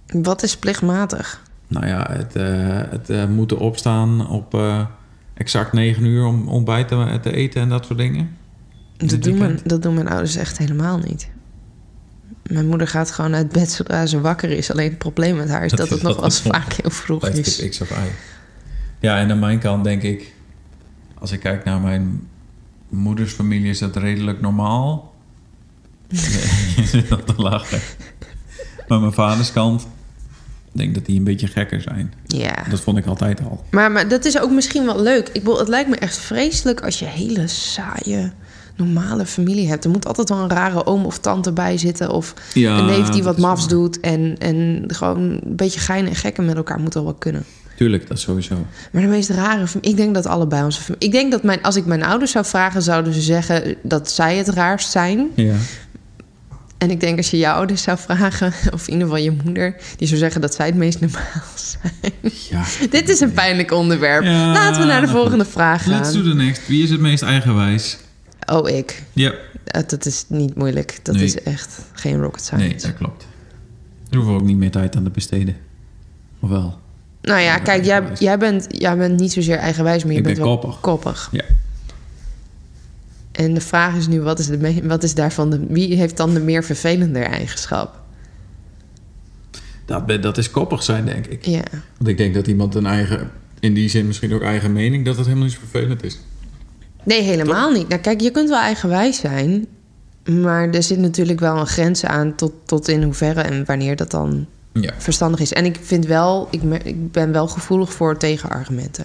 [0.07, 1.43] Wat is plichtmatig?
[1.67, 2.45] Nou ja, het, eh,
[2.91, 4.61] het eh, moeten opstaan op
[5.35, 8.37] exact 9 uur om ontbijt te, te eten en dat soort dingen.
[8.97, 11.31] Dat doen, mijn, dat doen mijn ouders echt helemaal niet.
[12.43, 14.71] Mijn moeder gaat gewoon uit bed zodra ze wakker is.
[14.71, 17.29] Alleen het probleem met haar is dat, Dat het nog wel eens vaak heel vroeg
[17.29, 17.33] is.
[17.33, 17.95] Tijdstip X of Y.
[19.01, 20.35] Ja, en aan mijn kant denk ik,
[21.15, 22.29] als ik kijk naar mijn
[22.89, 25.15] moeders familie, is dat redelijk normaal.
[26.77, 27.81] je zit al te lachen.
[28.89, 29.83] Maar mijn vaders kant,
[30.73, 32.15] ik denk dat die een beetje gekker zijn.
[32.27, 32.55] Ja.
[32.71, 33.65] Dat vond ik altijd al.
[33.71, 35.29] Maar, maar dat is ook misschien wel leuk.
[35.29, 38.33] Ik bedoel, het lijkt me echt vreselijk als je hele saaie,
[38.77, 39.85] normale familie hebt.
[39.85, 42.11] Er moet altijd wel een rare oom of tante bij zitten.
[42.11, 44.01] Of Ja, een neef die wat mafs doet.
[44.01, 47.45] En, en gewoon een beetje geinen en gekken met elkaar moet al wel kunnen.
[47.79, 48.67] Tuurlijk, dat sowieso.
[48.93, 50.81] Maar de meest rare Ik denk dat allebei onze.
[50.99, 52.83] Ik denk dat mijn, als ik mijn ouders zou vragen...
[52.83, 55.29] zouden ze zeggen dat zij het raarst zijn.
[55.35, 55.55] Ja.
[56.79, 58.53] En ik denk als je jouw ouders zou vragen...
[58.75, 59.77] of in ieder geval je moeder...
[59.97, 61.43] die zou zeggen dat zij het meest normaal
[61.81, 62.33] zijn.
[62.51, 62.65] ja.
[62.91, 64.25] Dit is een pijnlijk onderwerp.
[64.25, 66.31] Ja, Laten we naar de volgende vraag Let's do gaan.
[66.31, 66.67] the next.
[66.67, 67.99] Wie is het meest eigenwijs?
[68.53, 69.03] Oh, ik.
[69.13, 69.33] Ja.
[69.65, 70.99] Eh, Dat is niet moeilijk.
[71.03, 71.25] Dat Nee.
[71.25, 72.87] is echt geen rocket Nee, science.
[72.87, 73.27] dat klopt.
[74.09, 75.57] Daar hoeven we ook niet meer tijd aan te besteden.
[76.41, 76.79] Of wel?
[77.23, 80.03] Nou ja, kijk, jij, jij, bent, jij bent niet zozeer eigenwijs...
[80.05, 80.81] maar je Ik bent ben wel koppig.
[80.81, 81.29] koppig.
[81.33, 81.45] Ja.
[83.33, 86.35] En de vraag is nu, wat is, de wat is daarvan de, wie heeft dan
[86.35, 88.01] de meer vervelender eigenschap?
[89.85, 91.47] Dat, dat is koppig zijn, denk ik.
[91.47, 91.63] Ja.
[91.97, 95.17] Want ik denk dat iemand een eigen, in die zin misschien ook eigen mening, dat
[95.17, 96.19] het helemaal niet zo vervelend is.
[97.05, 97.89] Nee, helemaal niet.
[97.89, 99.67] Nou, kijk, je kunt wel eigenwijs zijn,
[100.25, 104.11] maar er zit natuurlijk wel een grens aan tot, tot in hoeverre en wanneer dat
[104.11, 104.93] dan Ja.
[104.99, 105.53] verstandig is.
[105.53, 109.05] En ik vind wel, ik, ik ben wel gevoelig voor tegenargumenten.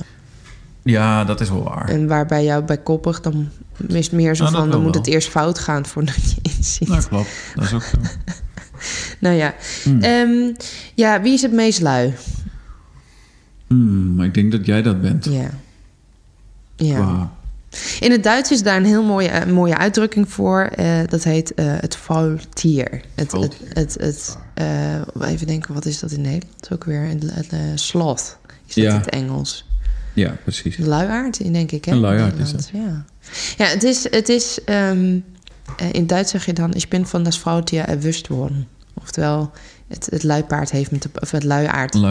[0.84, 1.90] Ja, dat is wel waar.
[1.90, 3.50] En waarbij jou bij koppig, dan
[3.88, 5.04] is het meer zo dat van, dan moet wel.
[5.04, 6.88] het eerst fout gaan voordat je inziet.
[6.88, 7.30] Nou, klopt.
[7.56, 7.98] Dat is ook zo.
[9.20, 10.02] Nou ja, Hmm.
[10.02, 10.54] Ehm,
[10.96, 12.14] ja, wie is het meest lui?
[13.68, 15.26] Hmm, maar ik denk dat jij dat bent.
[15.26, 15.50] Ja.
[16.76, 16.96] Ja.
[16.96, 17.32] Qua-
[18.00, 20.62] In het Duits is daar een heel mooie, eh, mooie uitdrukking voor.
[20.62, 23.02] Eh, dat heet eh, het faultier.
[23.16, 24.38] Het, het, het, het,
[25.22, 26.70] even denken, wat is dat in Nederland?
[26.74, 28.38] ook weer een het, sloth.
[28.66, 28.90] Is dat Ja.
[28.90, 29.66] in het Engels?
[30.14, 30.78] Ja, precies.
[30.78, 31.86] Een luiaard, denk ik.
[31.86, 31.92] Hè?
[31.92, 33.06] Een luiaard In is Nederland,
[33.58, 34.10] Ja, ja het is...
[34.10, 35.20] Het is ehm,
[35.78, 36.74] eh, in Duits zeg je dan...
[36.74, 38.68] Ik ben van das Faultier erwischt worden.
[38.94, 39.52] Oftewel,
[39.94, 41.10] het, het luipaard heeft me te...
[41.22, 41.94] Of het luiaard.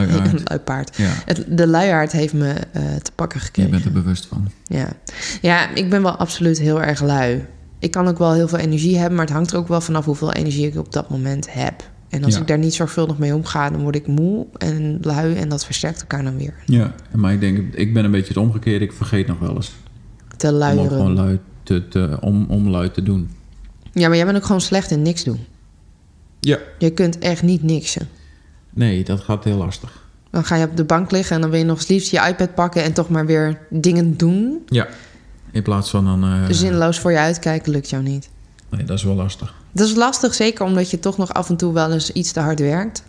[0.44, 0.96] Luipaard.
[0.96, 3.70] Ja, Het, de luiaard heeft me eh, te pakken je gekregen.
[3.70, 4.48] bent er bewust van.
[4.64, 4.88] Ja.
[5.40, 7.44] ja, ik ben wel absoluut heel erg lui.
[7.78, 10.04] Ik kan ook wel heel veel energie hebben, maar het hangt er ook wel vanaf
[10.04, 11.90] hoeveel energie ik op dat moment heb.
[12.08, 12.40] En als Ja.
[12.40, 16.00] ik daar niet zorgvuldig mee omga, dan word ik moe en lui en dat versterkt
[16.00, 16.54] elkaar dan weer.
[16.66, 18.84] Ja, maar ik denk, ik ben een beetje het omgekeerde.
[18.84, 19.72] Ik vergeet nog wel eens.
[20.36, 20.88] Te Om luieren.
[20.88, 23.30] gewoon luid te, te, om, om luid te doen.
[23.92, 25.38] Ja, maar jij bent ook gewoon slecht in niks doen.
[26.44, 26.58] Ja.
[26.78, 28.08] Je kunt echt niet niksen.
[28.70, 30.02] Nee, dat gaat heel lastig.
[30.30, 32.26] Dan ga je op de bank liggen en dan wil je nog eens liefst je
[32.28, 34.62] iPad pakken en toch maar weer dingen doen.
[34.66, 34.88] Ja.
[35.50, 36.24] In plaats van dan...
[36.24, 38.28] eh, Zinloos voor je uitkijken lukt jou niet.
[38.68, 39.54] Nee, dat is wel lastig.
[39.72, 42.40] Dat is lastig, zeker omdat je toch nog af en toe wel eens iets te
[42.40, 43.02] hard werkt.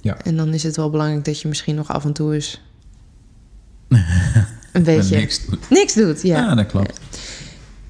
[0.00, 0.16] Ja.
[0.22, 2.60] En dan is het wel belangrijk dat je misschien nog af en toe eens
[4.72, 5.58] een beetje niks doen.
[5.70, 6.22] niks doet.
[6.22, 6.36] Ja.
[6.38, 7.00] Ja, dat klopt.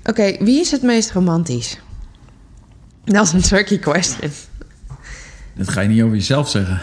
[0.04, 1.78] Oké, wie is het meest romantisch?
[3.04, 4.30] Dat is een tricky question.
[5.56, 6.80] Dat ga je niet over jezelf zeggen.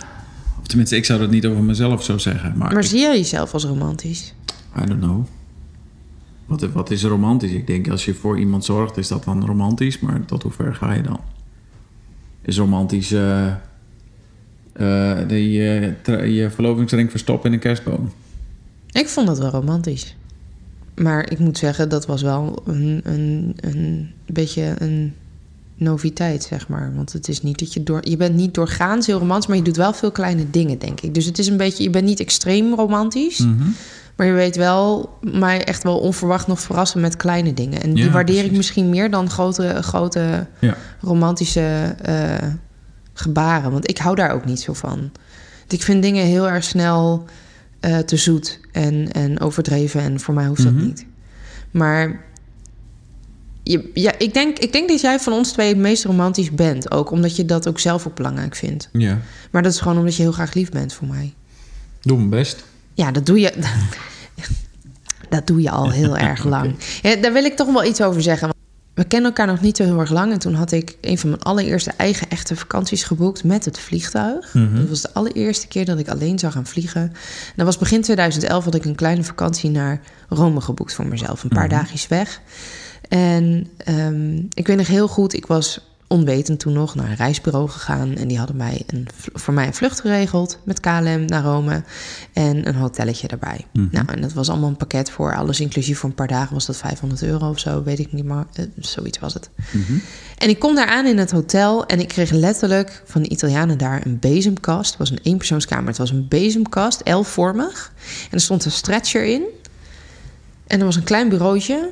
[0.59, 2.53] Of tenminste, ik zou dat niet over mezelf zo zeggen.
[2.57, 4.33] Maar, Maar ik- zie jij jezelf als romantisch?
[4.81, 5.25] I don't know.
[6.45, 7.51] Wat, wat is romantisch?
[7.51, 9.99] Ik denk als je voor iemand zorgt, is dat dan romantisch.
[9.99, 11.19] Maar tot hoe ver ga je dan?
[12.41, 13.47] Is romantisch eh,
[14.73, 18.11] eh, die, eh, tra- je verlovingsring verstoppen in een kerstboom?
[18.91, 20.15] Ik vond dat wel romantisch.
[20.95, 25.13] Maar ik moet zeggen, dat was wel een, een, een beetje een
[25.81, 26.91] noviteit, zeg maar.
[26.95, 27.99] Want het is niet dat je door...
[28.09, 31.13] Je bent niet doorgaans heel romantisch, maar je doet wel veel kleine dingen, denk ik.
[31.13, 31.83] Dus het is een beetje...
[31.83, 33.67] Je bent niet extreem romantisch, Mhm.
[34.15, 37.81] maar je weet wel mij echt wel onverwacht nog verrassen met kleine dingen.
[37.81, 40.75] En die Ja, waardeer ik misschien meer dan grote, grote Ja.
[40.99, 42.47] romantische eh,
[43.13, 43.71] gebaren.
[43.71, 44.97] Want ik hou daar ook niet zo van.
[45.59, 47.25] Want Ik vind dingen heel erg snel
[47.79, 50.01] eh, te zoet en, en overdreven.
[50.01, 50.73] En voor mij hoeft Mhm.
[50.75, 51.05] dat niet.
[51.71, 52.21] Maar
[53.63, 56.91] je, ja, ik, denk, ik denk dat jij van ons twee het meest romantisch bent.
[56.91, 58.89] Ook omdat je dat ook zelf ook belangrijk vindt.
[58.91, 59.19] Ja.
[59.51, 61.33] Maar dat is gewoon omdat je heel graag lief bent voor mij.
[62.01, 62.63] Doe mijn best.
[62.93, 63.53] Ja, dat doe je.
[65.29, 66.75] Dat doe je al heel erg lang.
[67.01, 68.49] Ja, daar wil ik toch wel iets over zeggen.
[68.93, 70.31] We kennen elkaar nog niet zo heel erg lang.
[70.31, 74.53] En toen had ik een van mijn allereerste eigen echte vakanties geboekt met het vliegtuig.
[74.53, 74.75] Mhm.
[74.75, 77.01] Dat was de allereerste keer dat ik alleen zou gaan vliegen.
[77.01, 77.11] En
[77.55, 81.43] dat was begin 2011 had ik een kleine vakantie naar Rome geboekt voor mezelf.
[81.43, 81.75] Een paar Mhm.
[81.75, 82.41] dagjes weg.
[83.11, 87.69] En ehm, ik weet nog heel goed, ik was onwetend toen nog naar een reisbureau
[87.69, 88.15] gegaan.
[88.15, 91.83] En die hadden mij een, voor mij een vlucht geregeld met KLM naar Rome.
[92.33, 93.65] En een hotelletje daarbij.
[93.73, 93.87] Mhm.
[93.91, 96.53] Nou, en dat was allemaal een pakket voor alles inclusief voor een paar dagen.
[96.53, 99.49] Was dat 500 euro of zo, weet ik niet, maar eh, zoiets was het.
[99.71, 99.93] Mhm.
[100.37, 103.77] En ik kom daar aan in het hotel en ik kreeg letterlijk van de Italianen
[103.77, 104.89] daar een bezemkast.
[104.89, 105.87] Het was een eenpersoonskamer.
[105.87, 107.93] Het was een bezemkast, L-vormig.
[108.23, 109.43] En er stond een stretcher in.
[110.67, 111.91] En er was een klein bureautje.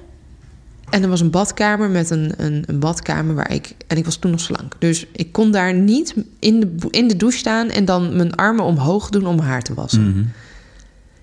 [0.89, 3.75] En er was een badkamer met een, een, een badkamer waar ik...
[3.87, 4.75] En ik was toen nog slank.
[4.79, 7.69] Dus ik kon daar niet in de, in de douche staan...
[7.69, 10.09] en dan mijn armen omhoog doen om mijn haar te wassen.
[10.09, 10.23] Mhm.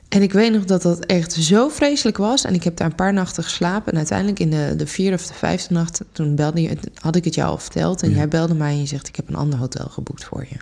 [0.09, 2.45] En ik weet nog dat dat echt zo vreselijk was.
[2.45, 3.93] En ik heb daar een paar nachten geslapen.
[3.93, 6.01] En uiteindelijk in de, de vierde of de vijfde nacht...
[6.13, 8.03] toen belde je, had ik het jou al verteld.
[8.03, 8.17] En Ja.
[8.17, 9.09] jij belde mij en je zegt...
[9.09, 10.57] ik heb een ander hotel geboekt voor je.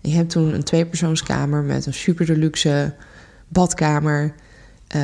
[0.00, 1.62] En je hebt toen een tweepersoonskamer...
[1.62, 2.94] met een super deluxe
[3.48, 4.34] badkamer...
[4.86, 5.00] eh,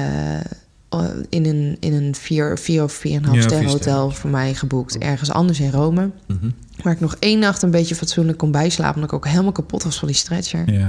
[1.29, 4.31] in een, in een vier, vier of vier en een half Ja, ster hotel voor
[4.31, 4.99] mij geboekt.
[4.99, 6.11] Ergens anders in Rome.
[6.27, 6.51] Mhm.
[6.83, 8.95] Waar ik nog één nacht een beetje fatsoenlijk kon bijslapen.
[8.95, 10.73] Omdat ik ook helemaal kapot was van die stretcher.
[10.73, 10.89] Ja.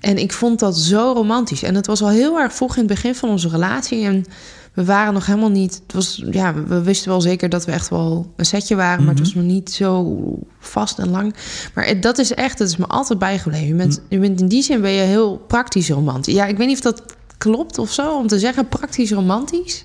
[0.00, 1.62] En ik vond dat zo romantisch.
[1.62, 4.04] En het was al heel erg vroeg in het begin van onze relatie.
[4.04, 4.24] En
[4.72, 5.80] we waren nog helemaal niet.
[5.86, 9.04] Het was, ja, we wisten wel zeker dat we echt wel een setje waren.
[9.04, 10.18] Maar het was nog niet zo
[10.58, 11.34] vast en lang.
[11.74, 13.66] Maar het- dat is echt, dat is me altijd bijgebleven.
[13.66, 16.34] Je bent, je bent in die zin ben je heel praktisch romantisch.
[16.34, 17.02] Ja, ik weet niet of dat
[17.38, 19.84] klopt of zo om te zeggen praktisch romantisch.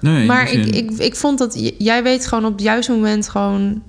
[0.00, 3.82] Nee, maar ik, ik, ik vond dat jij weet gewoon op het juiste moment gewoon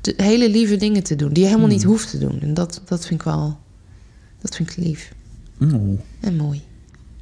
[0.00, 2.40] de hele lieve dingen te doen die je helemaal niet hoeft te doen.
[2.40, 3.58] En dat, dat vind ik wel,
[4.40, 5.12] dat vind ik lief
[5.60, 6.62] Oh, en mooi.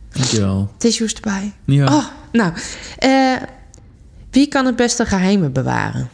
[0.09, 0.73] dankjewel.
[0.77, 1.53] Tissues erbij.
[1.65, 1.97] Ja.
[1.97, 2.53] Oh, nou,
[2.99, 3.37] eh,
[4.31, 6.09] wie kan het beste geheimen bewaren?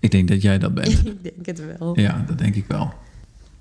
[0.00, 0.88] Ik denk dat jij dat bent.
[1.06, 2.00] ik denk het wel.
[2.00, 2.92] Ja, dat denk ik wel.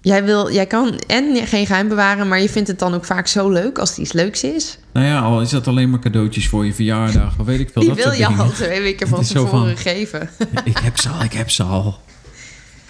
[0.01, 3.27] Jij, wil, jij kan en geen geheim bewaren, maar je vindt het dan ook vaak
[3.27, 4.77] zo leuk als het iets leuks is.
[4.93, 7.81] Nou ja, al is dat alleen maar cadeautjes voor je verjaardag, of weet ik veel.
[7.81, 10.29] Die dat wil je al twee weken van zo tevoren geven.
[10.63, 11.99] ik heb ze al, ik heb ze al.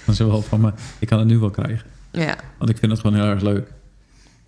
[0.06, 0.71] Kan ze wel van me.
[1.00, 1.86] Ik kan het nu wel krijgen.
[2.12, 2.36] ja.
[2.58, 3.67] Want ik vind het gewoon heel erg leuk.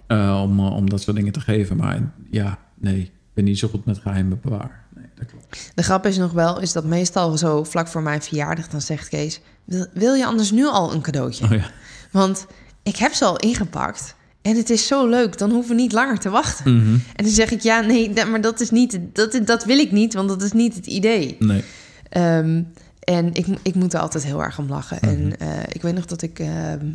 [0.07, 1.77] eh, om, eh, om dat soort dingen te geven.
[1.77, 1.99] Maar
[2.31, 2.99] ja, nee.
[3.01, 4.71] Ik ben niet zo goed met geheimen bewaren.
[4.95, 5.71] Nee, dat klopt.
[5.75, 9.09] De grap is nog wel, is dat meestal zo vlak voor mijn verjaardag, dan zegt
[9.09, 11.45] Kees, wil, wil je anders nu al een cadeautje?
[11.45, 11.69] Oh ja.
[12.13, 12.45] Want
[12.83, 14.15] ik heb ze al ingepakt.
[14.41, 16.75] En het is zo leuk, dan hoeven we niet langer te wachten.
[16.75, 16.93] Mhm.
[16.93, 20.13] En dan zeg ik, ja, nee, maar dat is niet, dat, dat wil ik niet,
[20.13, 21.35] want dat is niet het idee.
[21.39, 21.63] Nee.
[22.09, 22.61] Ehm,
[22.99, 24.97] En ik, ik moet er altijd heel erg om lachen.
[25.01, 25.09] Mhm.
[25.09, 26.47] En eh, ik weet nog dat ik eh,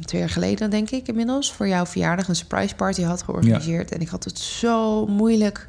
[0.04, 3.92] twee jaar geleden, denk ik inmiddels, voor jouw verjaardag een surprise party had georganiseerd.
[3.92, 5.68] En ik had het zo moeilijk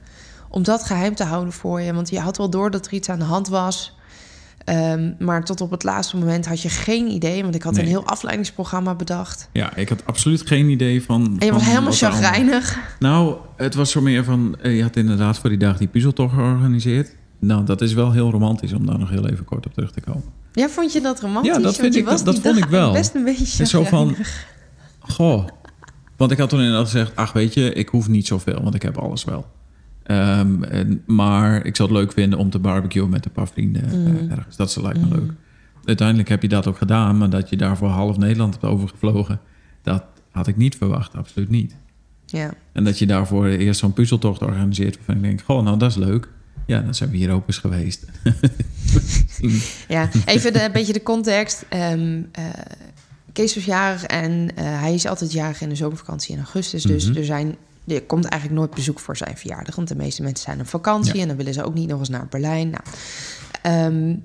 [0.50, 1.94] om dat geheim te houden voor je.
[1.94, 3.98] Want je had wel door dat er iets aan de hand was.
[4.66, 7.42] Ehm, maar tot op het laatste moment had je geen idee.
[7.44, 7.82] Want ik had Nee.
[7.84, 9.50] een heel afleidingsprogramma bedacht.
[9.54, 11.36] Ja, ik had absoluut geen idee van...
[11.40, 12.78] En je was helemaal chagrijnig.
[13.00, 14.56] Nou, het was zo meer van...
[14.62, 17.16] eh, Je had inderdaad voor die dag die puzzeltocht georganiseerd.
[17.40, 20.02] Nou, dat is wel heel romantisch om daar nog heel even kort op terug te
[20.02, 20.24] komen.
[20.54, 21.56] Ja, vond je dat romantisch?
[21.56, 22.92] Ja, dat vind ik- dat die vond ik wel.
[22.92, 24.16] Best een beetje zo van,
[25.00, 25.48] goh.
[26.18, 28.82] Want ik had toen inderdaad gezegd, ach weet je, ik hoef niet zoveel, want ik
[28.82, 29.46] heb alles wel.
[30.10, 33.84] Ehm, en, maar ik zou het leuk vinden om te barbecuen met een paar vrienden
[33.86, 34.32] eh, Mhm.
[34.32, 34.56] ergens.
[34.56, 35.32] Dat lijkt me leuk.
[35.86, 39.40] Uiteindelijk heb je dat ook gedaan, maar dat je daarvoor half Nederland hebt overgevlogen,
[39.84, 41.76] dat had ik niet verwacht, absoluut niet.
[42.26, 42.54] Ja.
[42.72, 45.98] En dat je daarvoor eerst zo'n puzzeltocht organiseert, waarvan ik denk, goh, nou dat is
[45.98, 46.28] leuk.
[46.66, 48.06] Ja, dan zijn we hier ook eens geweest.
[49.88, 51.66] Ja, even de, een beetje de context.
[51.70, 52.44] Ehm, eh,
[53.34, 56.84] Kees was jarig en eh, hij is altijd jarig in de zomervakantie in augustus.
[56.84, 57.18] Dus Mhm.
[57.18, 57.56] er, zijn,
[57.90, 59.76] er komt eigenlijk nooit bezoek voor zijn verjaardag.
[59.76, 61.22] Want de meeste mensen zijn op vakantie Ja.
[61.22, 62.70] en dan willen ze ook niet nog eens naar Berlijn.
[62.70, 62.84] Nou,
[63.62, 64.16] ehm,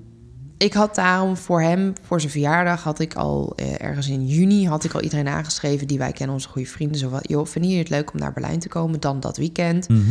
[0.57, 4.67] ik had daarom voor hem, voor zijn verjaardag, had ik al eh, ergens in juni
[4.67, 6.97] had ik al iedereen aangeschreven die wij kennen, onze goede vrienden.
[6.99, 9.89] Zo van, joh, vinden jullie het leuk om naar Berlijn te komen dan dat weekend?
[9.89, 10.01] Mhm.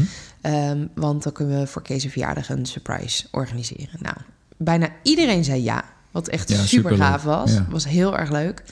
[0.40, 3.98] Ehm, want dan kunnen we voor Kees' verjaardag een surprise organiseren.
[4.00, 4.16] Nou,
[4.56, 5.84] bijna iedereen zei ja.
[6.10, 6.98] Wat echt Ja, super superleuk.
[6.98, 7.52] gaaf was.
[7.52, 7.66] Ja.
[7.70, 8.62] Was heel erg leuk.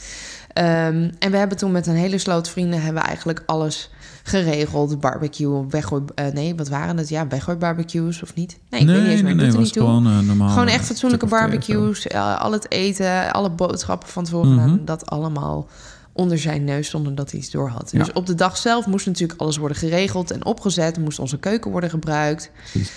[0.52, 2.82] Ehm, en we hebben toen met een hele sloot vrienden...
[2.82, 3.90] hebben we eigenlijk alles
[4.22, 5.00] geregeld.
[5.00, 6.02] Barbecue, weggooi...
[6.14, 7.08] eh, nee, wat waren het?
[7.08, 8.58] Ja, weggooi barbecues of niet?
[8.70, 9.34] Nee, ik weet niet eens meer.
[9.34, 9.82] nee, niet toe.
[9.82, 10.48] gewoon eh, normaal.
[10.48, 12.08] Gewoon eh, echt fatsoenlijke of of barbecues.
[12.12, 14.60] al het eten, alle boodschappen van tevoren Mhm.
[14.62, 14.84] gedaan.
[14.84, 15.68] Dat allemaal
[16.12, 17.90] onder zijn neus zonder dat hij iets door had.
[17.92, 17.98] Ja.
[17.98, 20.98] Dus op de dag zelf moest natuurlijk alles worden geregeld en opgezet.
[20.98, 22.50] Moest onze keuken worden gebruikt.
[22.72, 22.92] Precies.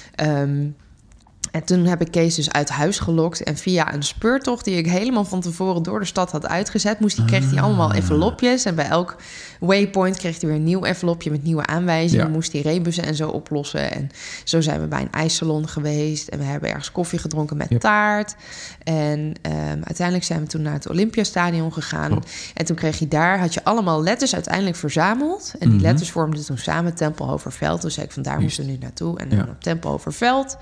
[1.55, 3.43] En toen heb ik Kees dus uit huis gelokt.
[3.43, 6.99] En via een speurtocht die ik helemaal van tevoren door de stad had uitgezet...
[6.99, 7.95] Moest kreeg hij allemaal Ah.
[7.95, 8.65] envelopjes.
[8.65, 9.15] En bij elk
[9.59, 12.25] waypoint kreeg hij weer een nieuw envelopje met nieuwe aanwijzingen.
[12.25, 12.31] Ja.
[12.31, 13.91] Moest hij rebussen en zo oplossen.
[13.91, 14.09] En
[14.43, 16.27] zo zijn we bij een ijssalon geweest.
[16.27, 17.79] En we hebben ergens koffie gedronken met Yep.
[17.81, 18.35] taart.
[18.83, 22.11] En ehm, uiteindelijk zijn we toen naar het Olympiastadion gegaan.
[22.11, 22.17] Oh.
[22.53, 25.51] En toen kreeg je daar, had je allemaal letters uiteindelijk verzameld.
[25.59, 25.85] En die Mhm.
[25.87, 27.81] letters vormden toen samen Tempelhoverveld.
[27.81, 28.57] Dus zei ik van daar Juist.
[28.57, 29.19] moeten we nu naartoe.
[29.19, 29.35] En Ja.
[29.35, 30.57] dan op Tempelhoverveld...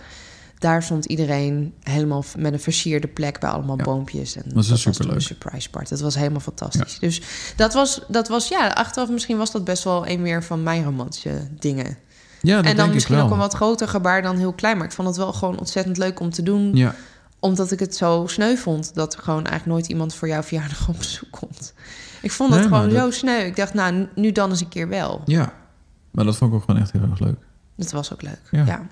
[0.64, 3.84] Daar stond iedereen helemaal met een versierde plek bij allemaal Ja.
[3.84, 4.36] boompjes.
[4.36, 5.16] En Was een toen superleuk.
[5.16, 5.90] een surprise party.
[5.90, 7.00] Dat was helemaal fantastisch.
[7.00, 7.22] Dus
[7.56, 10.84] dat was, dat was, ja, achteraf misschien was dat best wel een meer van mijn
[10.84, 11.98] romantische dingen.
[12.42, 13.30] Ja, dat en dan denk misschien ik wel.
[13.30, 14.78] ook een wat groter gebaar dan heel klein.
[14.78, 16.76] Maar ik vond het wel gewoon ontzettend leuk om te doen.
[16.76, 16.96] Ja,
[17.40, 20.88] Omdat ik het zo sneu vond dat er gewoon eigenlijk nooit iemand voor jouw verjaardag
[20.90, 21.74] op bezoek komt.
[22.22, 23.40] Ik vond Nee, maar gewoon zo dat- sneu.
[23.46, 25.22] Ik dacht, nou, nu dan eens een keer wel.
[25.26, 25.54] ja.
[26.12, 27.38] Maar dat vond ik ook gewoon echt heel erg leuk.
[27.76, 28.40] Dat was ook leuk.
[28.52, 28.66] Ja.
[28.66, 28.88] Ja.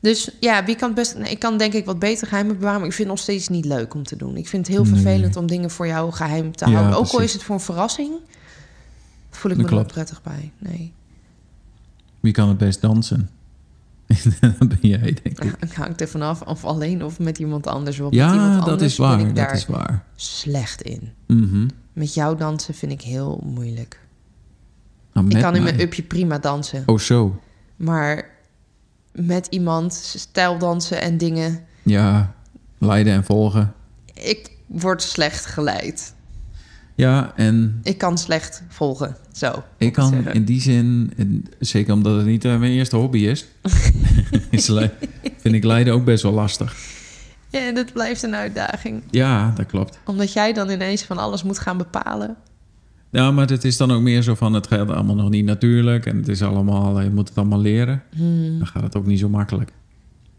[0.00, 1.16] Dus ja, wie kan het best.
[1.30, 3.64] ik kan denk ik wat beter geheimen bewaren, maar ik vind het nog steeds niet
[3.64, 4.36] leuk om te doen.
[4.36, 4.92] Ik vind het heel Nee.
[4.94, 6.98] vervelend om dingen voor jou geheim te Ja, houden.
[6.98, 8.10] Ook al is het voor een verrassing,
[9.30, 9.92] voel ik Dat me er klopt.
[9.92, 10.52] prettig bij.
[10.58, 10.92] Nee,
[12.20, 13.30] Wie kan het best dansen?
[14.40, 15.44] dat ben jij, denk ik.
[15.44, 17.98] ja, ik hangt er vanaf of alleen of met iemand anders.
[17.98, 19.16] Want met Ja, iemand dat anders is waar.
[19.16, 20.04] ben ik Dat daar is waar.
[20.14, 21.12] slecht in.
[21.26, 21.68] Mhm.
[21.92, 24.00] Met jou dansen vind ik heel moeilijk.
[25.12, 25.72] Nou, ik kan in mij.
[25.72, 27.40] mijn upje prima dansen, Oh, zo.
[27.80, 28.30] Maar
[29.12, 32.34] met iemand stijldansen en dingen, Ja,
[32.78, 33.72] leiden en volgen.
[34.14, 36.14] ik word slecht geleid.
[36.94, 39.16] Ja, en Ik kan slecht volgen.
[39.32, 39.62] Zo.
[39.76, 40.32] ik kan zeggen.
[40.34, 41.12] in die zin,
[41.58, 43.46] zeker omdat het niet eh, mijn eerste hobby is,
[44.50, 44.64] is
[45.36, 46.76] vind ik leiden ook best wel lastig.
[47.48, 49.02] Ja, en dat blijft een uitdaging.
[49.10, 49.98] Ja, dat klopt.
[50.04, 52.36] Omdat jij dan ineens van alles moet gaan bepalen.
[53.10, 56.06] Ja, maar het is dan ook meer zo van, het gaat allemaal nog niet natuurlijk.
[56.06, 58.02] En het is allemaal, je moet het allemaal leren.
[58.58, 59.72] Dan gaat het ook niet zo makkelijk.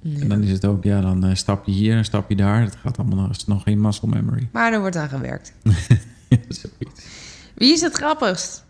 [0.04, 2.62] En dan is het ook, ja, dan eh, stap je hier en stap je daar.
[2.62, 4.48] Het gaat allemaal nog, is nog geen muscle memory.
[4.52, 5.54] Maar er wordt aan gewerkt.
[6.32, 6.38] Ja.
[7.56, 8.64] Wie is het grappigst?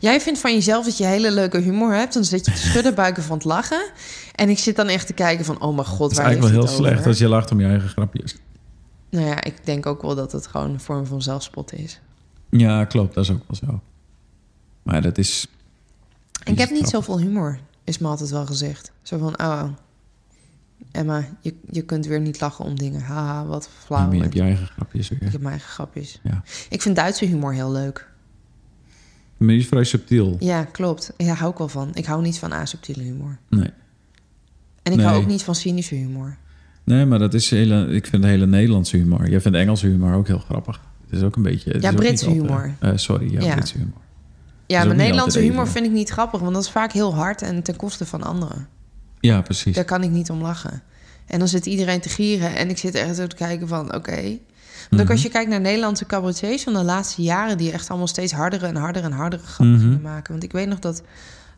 [0.00, 2.14] Jij vindt van jezelf dat je hele leuke humor hebt.
[2.14, 3.90] Dan zit je te schudden buiken van het lachen.
[4.34, 5.60] En ik zit dan echt te kijken van...
[5.60, 7.60] oh mijn god, Het is waar eigenlijk wel heel het slecht als je lacht om
[7.60, 8.36] je eigen grapjes.
[9.10, 12.00] Nou ja, ik denk ook wel dat het gewoon een vorm van zelfspot is.
[12.58, 13.14] Ja, klopt.
[13.14, 13.80] Dat is ook wel zo.
[14.82, 15.46] Maar dat is...
[16.44, 18.92] Ik heb niet zoveel humor, is me altijd wel gezegd.
[19.02, 19.64] Zo van, oh,
[20.90, 23.00] Emma, je, je kunt weer niet lachen om dingen.
[23.00, 24.06] Haha, wat flauw.
[24.06, 25.22] maar je hebt je eigen grapjes weer.
[25.22, 26.20] Ik heb mijn eigen grapjes.
[26.22, 26.42] Ja.
[26.68, 28.10] Ik vind Duitse humor heel leuk.
[29.36, 30.36] Maar die is vrij subtiel.
[30.38, 31.12] Ja, klopt.
[31.16, 31.90] Ja, hou ik wel van.
[31.94, 33.38] Ik hou niet van asubtiele humor.
[33.48, 33.70] Nee.
[34.82, 36.36] En ik hou ook niet van cynische humor.
[36.84, 39.30] Nee, maar dat is hele, ik vind de hele Nederlandse humor.
[39.30, 40.80] Jij vindt Engelse humor ook heel grappig.
[41.12, 41.80] Het is ook een beetje...
[41.80, 42.74] Ja, Britse humor.
[42.80, 43.52] eh, sorry, ja, Ja.
[43.54, 44.00] Britse humor.
[44.66, 45.72] Ja, maar Nederlandse humor even.
[45.72, 48.68] vind ik niet grappig, want dat is vaak heel hard en ten koste van anderen.
[49.20, 49.74] Ja, precies.
[49.74, 50.82] Daar kan ik niet om lachen.
[51.26, 52.56] En dan zit iedereen te gieren.
[52.56, 54.38] En ik zit echt zo te kijken van, oké.
[54.90, 57.58] Want ook als je kijkt naar Nederlandse cabaretiers van de laatste jaren...
[57.58, 60.00] die echt allemaal steeds hardere en harder en hardere grappen Mhm.
[60.02, 60.32] maken.
[60.32, 61.02] Want ik weet nog dat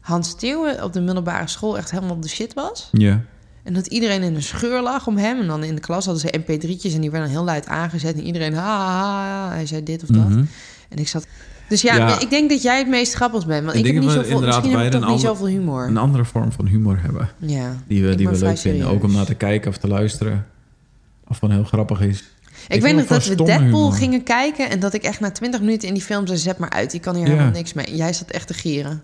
[0.00, 1.76] Hans Steeuwen op de middelbare school...
[1.76, 2.88] echt helemaal de shit was.
[2.92, 3.20] Ja.
[3.64, 5.40] En dat iedereen in een scheur lag om hem.
[5.40, 8.14] En dan in de klas hadden ze mp3'tjes en die werden dan heel luid aangezet.
[8.14, 10.28] En iedereen, ha, hij zei dit of dat.
[10.28, 10.44] Mhm.
[10.88, 11.26] En ik zat...
[11.68, 12.20] Dus ja, Ja.
[12.20, 13.64] ik denk dat jij het meest grappig bent.
[13.64, 15.86] Want Ik ik, heb denk niet zoveel, inderdaad misschien heb ik toch niet zoveel humor.
[15.86, 17.28] Een andere vorm van humor hebben.
[17.38, 17.76] ja.
[17.86, 18.86] Die we, die we leuk vinden.
[18.88, 20.46] Ook om naar te kijken of te luisteren.
[21.28, 22.24] Of van heel grappig is.
[22.68, 23.92] Ik, weet nog dat we Deadpool humor.
[23.92, 24.70] gingen kijken...
[24.70, 26.38] en dat ik echt na 20 minuten in die film zei...
[26.38, 27.30] zet maar uit, ik kan hier Ja.
[27.30, 27.96] helemaal niks mee.
[27.96, 29.02] Jij zat echt te gieren.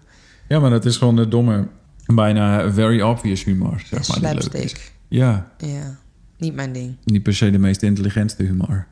[0.49, 1.67] Ja, maar dat is gewoon de domme,
[2.15, 3.83] bijna very obvious humor.
[3.87, 4.45] Zeg maar, die leuk is.
[4.45, 4.93] Slapstick.
[5.09, 5.99] Ja, Ja,
[6.39, 6.97] niet mijn ding.
[7.05, 8.87] niet per se de meest intelligentste humor.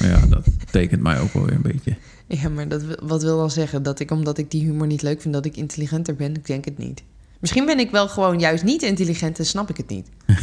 [0.00, 1.96] Maar ja, dat tekent mij ook wel weer een beetje.
[2.26, 3.82] Ja, maar dat, wat wil dan zeggen?
[3.82, 5.34] Dat ik, omdat ik die humor niet leuk vind...
[5.34, 6.34] dat ik intelligenter ben?
[6.34, 7.02] Ik denk het niet.
[7.40, 9.38] Misschien ben ik wel gewoon juist niet intelligent...
[9.38, 10.08] en snap ik het niet.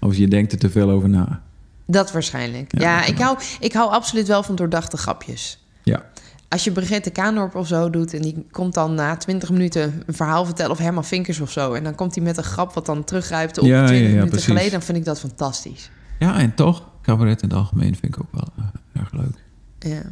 [0.00, 1.42] Of je denkt er te veel over na.
[1.86, 2.80] Dat waarschijnlijk.
[2.80, 5.64] Ja, Ja, ik, hou, ik hou absoluut wel van doordachte grapjes.
[5.82, 6.04] Ja.
[6.50, 8.14] Als je Brigitte Kaandorp of zo doet...
[8.14, 10.70] en die komt dan na 20 minuten een verhaal vertellen...
[10.72, 11.72] of Herman Vinkers of zo...
[11.72, 14.08] en dan komt hij met een grap wat dan teruggrijpt op Ja, 20 ja, ja,
[14.08, 14.46] minuten precies.
[14.46, 14.70] geleden...
[14.70, 15.90] dan vind ik dat fantastisch.
[16.18, 19.44] Ja, en toch, cabaret in het algemeen vind ik ook wel eh, erg leuk.
[19.78, 20.02] Ja,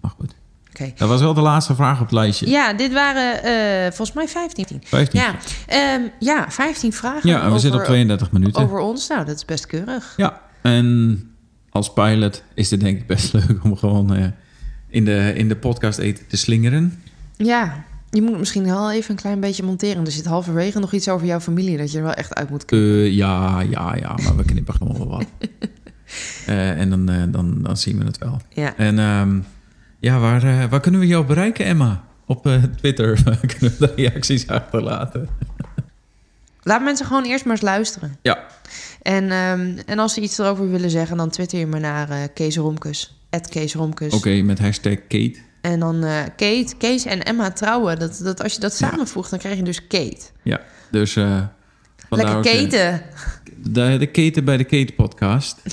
[0.00, 0.34] Maar goed.
[0.70, 0.92] oké.
[0.96, 2.48] Dat was wel de laatste vraag op het lijstje.
[2.50, 4.66] Ja, dit waren eh, volgens mij 15.
[4.84, 5.20] 15.
[5.20, 5.34] Ja,
[5.66, 8.62] ehm, ja 15 vragen Ja, en we over, zitten op 32 minuten.
[8.62, 9.08] over ons.
[9.08, 10.14] Nou, dat is best keurig.
[10.16, 11.20] Ja, en
[11.70, 14.26] als pilot is het denk ik best leuk om gewoon eh,
[14.88, 17.02] in, de, in de podcast eten te slingeren.
[17.36, 20.04] Ja, je moet misschien wel even een klein beetje monteren.
[20.04, 21.76] Er zit halverwege nog iets over jouw familie...
[21.76, 23.04] dat je er wel echt uit moet kunnen.
[23.04, 25.26] Eh, ja, ja, ja, maar we knippen gewoon wel wat.
[26.46, 28.40] Eh, en dan, eh, dan, dan zien we het wel.
[28.48, 28.76] Ja.
[28.76, 29.40] En ehm,
[29.98, 32.04] ja, waar, waar kunnen we jou bereiken, Emma?
[32.26, 33.22] Op Twitter
[33.56, 35.28] kunnen we de reacties achterlaten.
[36.62, 38.16] Laat mensen gewoon eerst maar eens luisteren.
[38.22, 38.46] Ja,
[39.02, 42.56] En, ehm, en als ze iets erover willen zeggen, dan twitter je maar naar Kees
[42.56, 43.17] Romkes.
[43.50, 44.12] Kees Romkes.
[44.14, 45.34] oké, met hashtag Kate.
[45.60, 47.98] En dan eh, Kate, Kees en Emma trouwen.
[47.98, 48.88] Dat, dat, als je dat Ja.
[48.88, 50.20] samenvoegt, dan krijg je dus Kate.
[50.42, 50.60] Ja,
[50.90, 51.16] dus...
[51.16, 51.42] eh,
[52.08, 53.02] vandaar Lekker eh, keten.
[53.62, 55.56] de, de Kate bij de Kate podcast.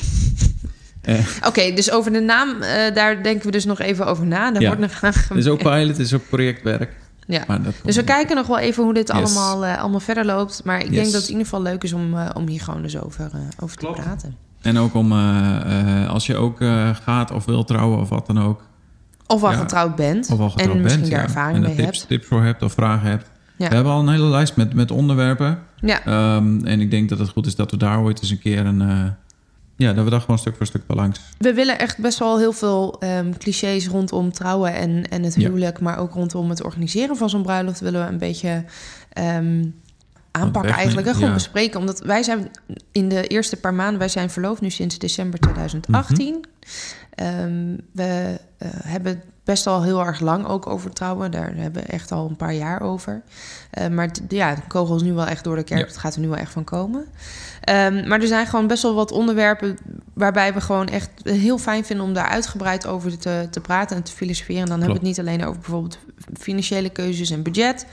[1.02, 4.52] Eh, Oké, dus over de naam, eh, daar denken we dus nog even over na.
[4.52, 4.68] Daar Ja.
[4.68, 6.96] wordt nog graag het is ook pilot, het is ook projectwerk.
[7.28, 7.44] Ja.
[7.48, 9.18] Maar dat Dus we kijken nog wel even hoe dit Yes.
[9.18, 10.62] allemaal, eh, allemaal verder loopt.
[10.64, 10.94] Maar ik Yes.
[10.94, 13.40] denk dat het in ieder geval leuk is om, om hier gewoon dus over, eh,
[13.60, 14.36] over te praten.
[14.66, 18.28] En ook om, eh, eh, als je ook eh, gaat of wil trouwen of wat
[18.28, 18.64] dan ook.
[19.28, 19.58] Of al Ja.
[19.58, 20.30] getrouwd bent.
[20.32, 21.24] Of al getrouwd en misschien daar ja.
[21.26, 22.10] ervaring en er mee tips, hebt.
[22.10, 23.32] tips voor hebt of vragen hebt.
[23.58, 23.68] Ja.
[23.70, 25.60] We hebben al een hele lijst met, met onderwerpen.
[25.80, 28.40] Ja, Ehm, en ik denk dat het goed is dat we daar ooit eens een
[28.40, 29.14] keer een...
[29.76, 31.20] ja, dat we daar gewoon stuk voor stuk bij langs.
[31.38, 35.80] we willen echt best wel heel veel ehm, clichés rondom trouwen en, en het huwelijk.
[35.80, 38.64] Maar ook rondom het organiseren van zo'n bruiloft willen we een beetje
[39.14, 39.64] ehm,
[40.36, 41.08] aanpakken wegnemen, eigenlijk.
[41.08, 41.36] En gewoon ja.
[41.36, 41.80] bespreken.
[41.80, 42.52] Omdat wij zijn
[42.92, 44.00] in de eerste paar maanden...
[44.00, 46.34] Wij zijn verloofd nu sinds december 2018.
[46.34, 46.44] Mhm.
[47.16, 51.32] Ehm, we eh, hebben best al heel erg lang ook over trouwen.
[51.32, 53.22] Daar hebben we echt al een paar jaar over.
[53.72, 55.80] Eh, maar ja, de kogel is nu wel echt door de kerk.
[55.80, 55.86] Ja.
[55.86, 57.06] Het gaat er nu wel echt van komen.
[57.62, 59.78] Ehm, maar er zijn gewoon best wel wat onderwerpen
[60.14, 64.04] waarbij we gewoon echt heel fijn vinden om daar uitgebreid over te, te praten en
[64.04, 64.62] te filosoferen.
[64.62, 65.98] En dan hebben we het niet alleen over bijvoorbeeld
[66.40, 67.86] financiële keuzes en budget.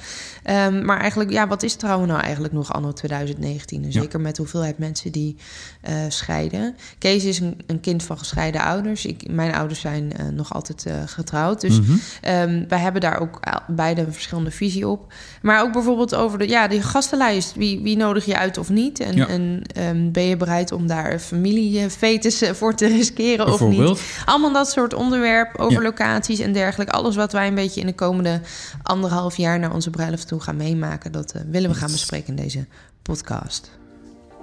[0.43, 3.83] Ehm, maar eigenlijk, ja, wat is trouwen nou eigenlijk nog anno 2019?
[3.85, 4.01] En Ja.
[4.01, 5.37] zeker met de hoeveelheid mensen die
[5.81, 6.77] eh, scheiden.
[6.99, 9.07] Kees is een, een kind van gescheiden ouders.
[9.07, 11.61] Ik, mijn ouders zijn eh, nog altijd eh, getrouwd.
[11.61, 11.79] Dus.
[12.21, 15.13] Ehm, wij hebben daar ook beide een verschillende visie op.
[15.43, 17.55] Maar ook bijvoorbeeld over de, ja, de gastenlijst.
[17.55, 19.01] Wie, wie nodig je uit of niet?
[19.01, 19.29] En, Ja.
[19.29, 24.01] en ehm, ben je bereid om daar familiefetes eh, voor te riskeren of niet?
[24.25, 25.83] Allemaal dat soort onderwerp over Ja.
[25.83, 26.93] locaties en dergelijke.
[26.93, 28.41] Alles wat wij een beetje in de komende
[28.83, 31.13] anderhalf jaar naar onze bruiloft toe gaan meemaken.
[31.13, 32.67] Dat eh, willen we gaan bespreken in deze
[33.03, 33.71] podcast.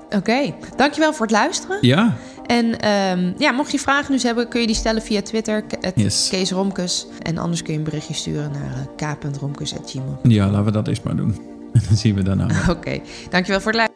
[0.09, 1.77] Oké, dankjewel voor het luisteren.
[1.81, 5.63] Ja, En ehm, ja, mocht je vragen dus hebben, kun je die stellen via Twitter,
[5.95, 6.27] Yes.
[6.29, 7.07] Kees Romkes.
[7.21, 10.19] En anders kun je een berichtje sturen naar uh, k.romkes.gmail.
[10.23, 11.35] ja, laten we dat eens maar doen.
[11.73, 12.47] En dan zien we daarna.
[12.69, 12.99] Oké,
[13.29, 13.88] dankjewel voor het luisteren.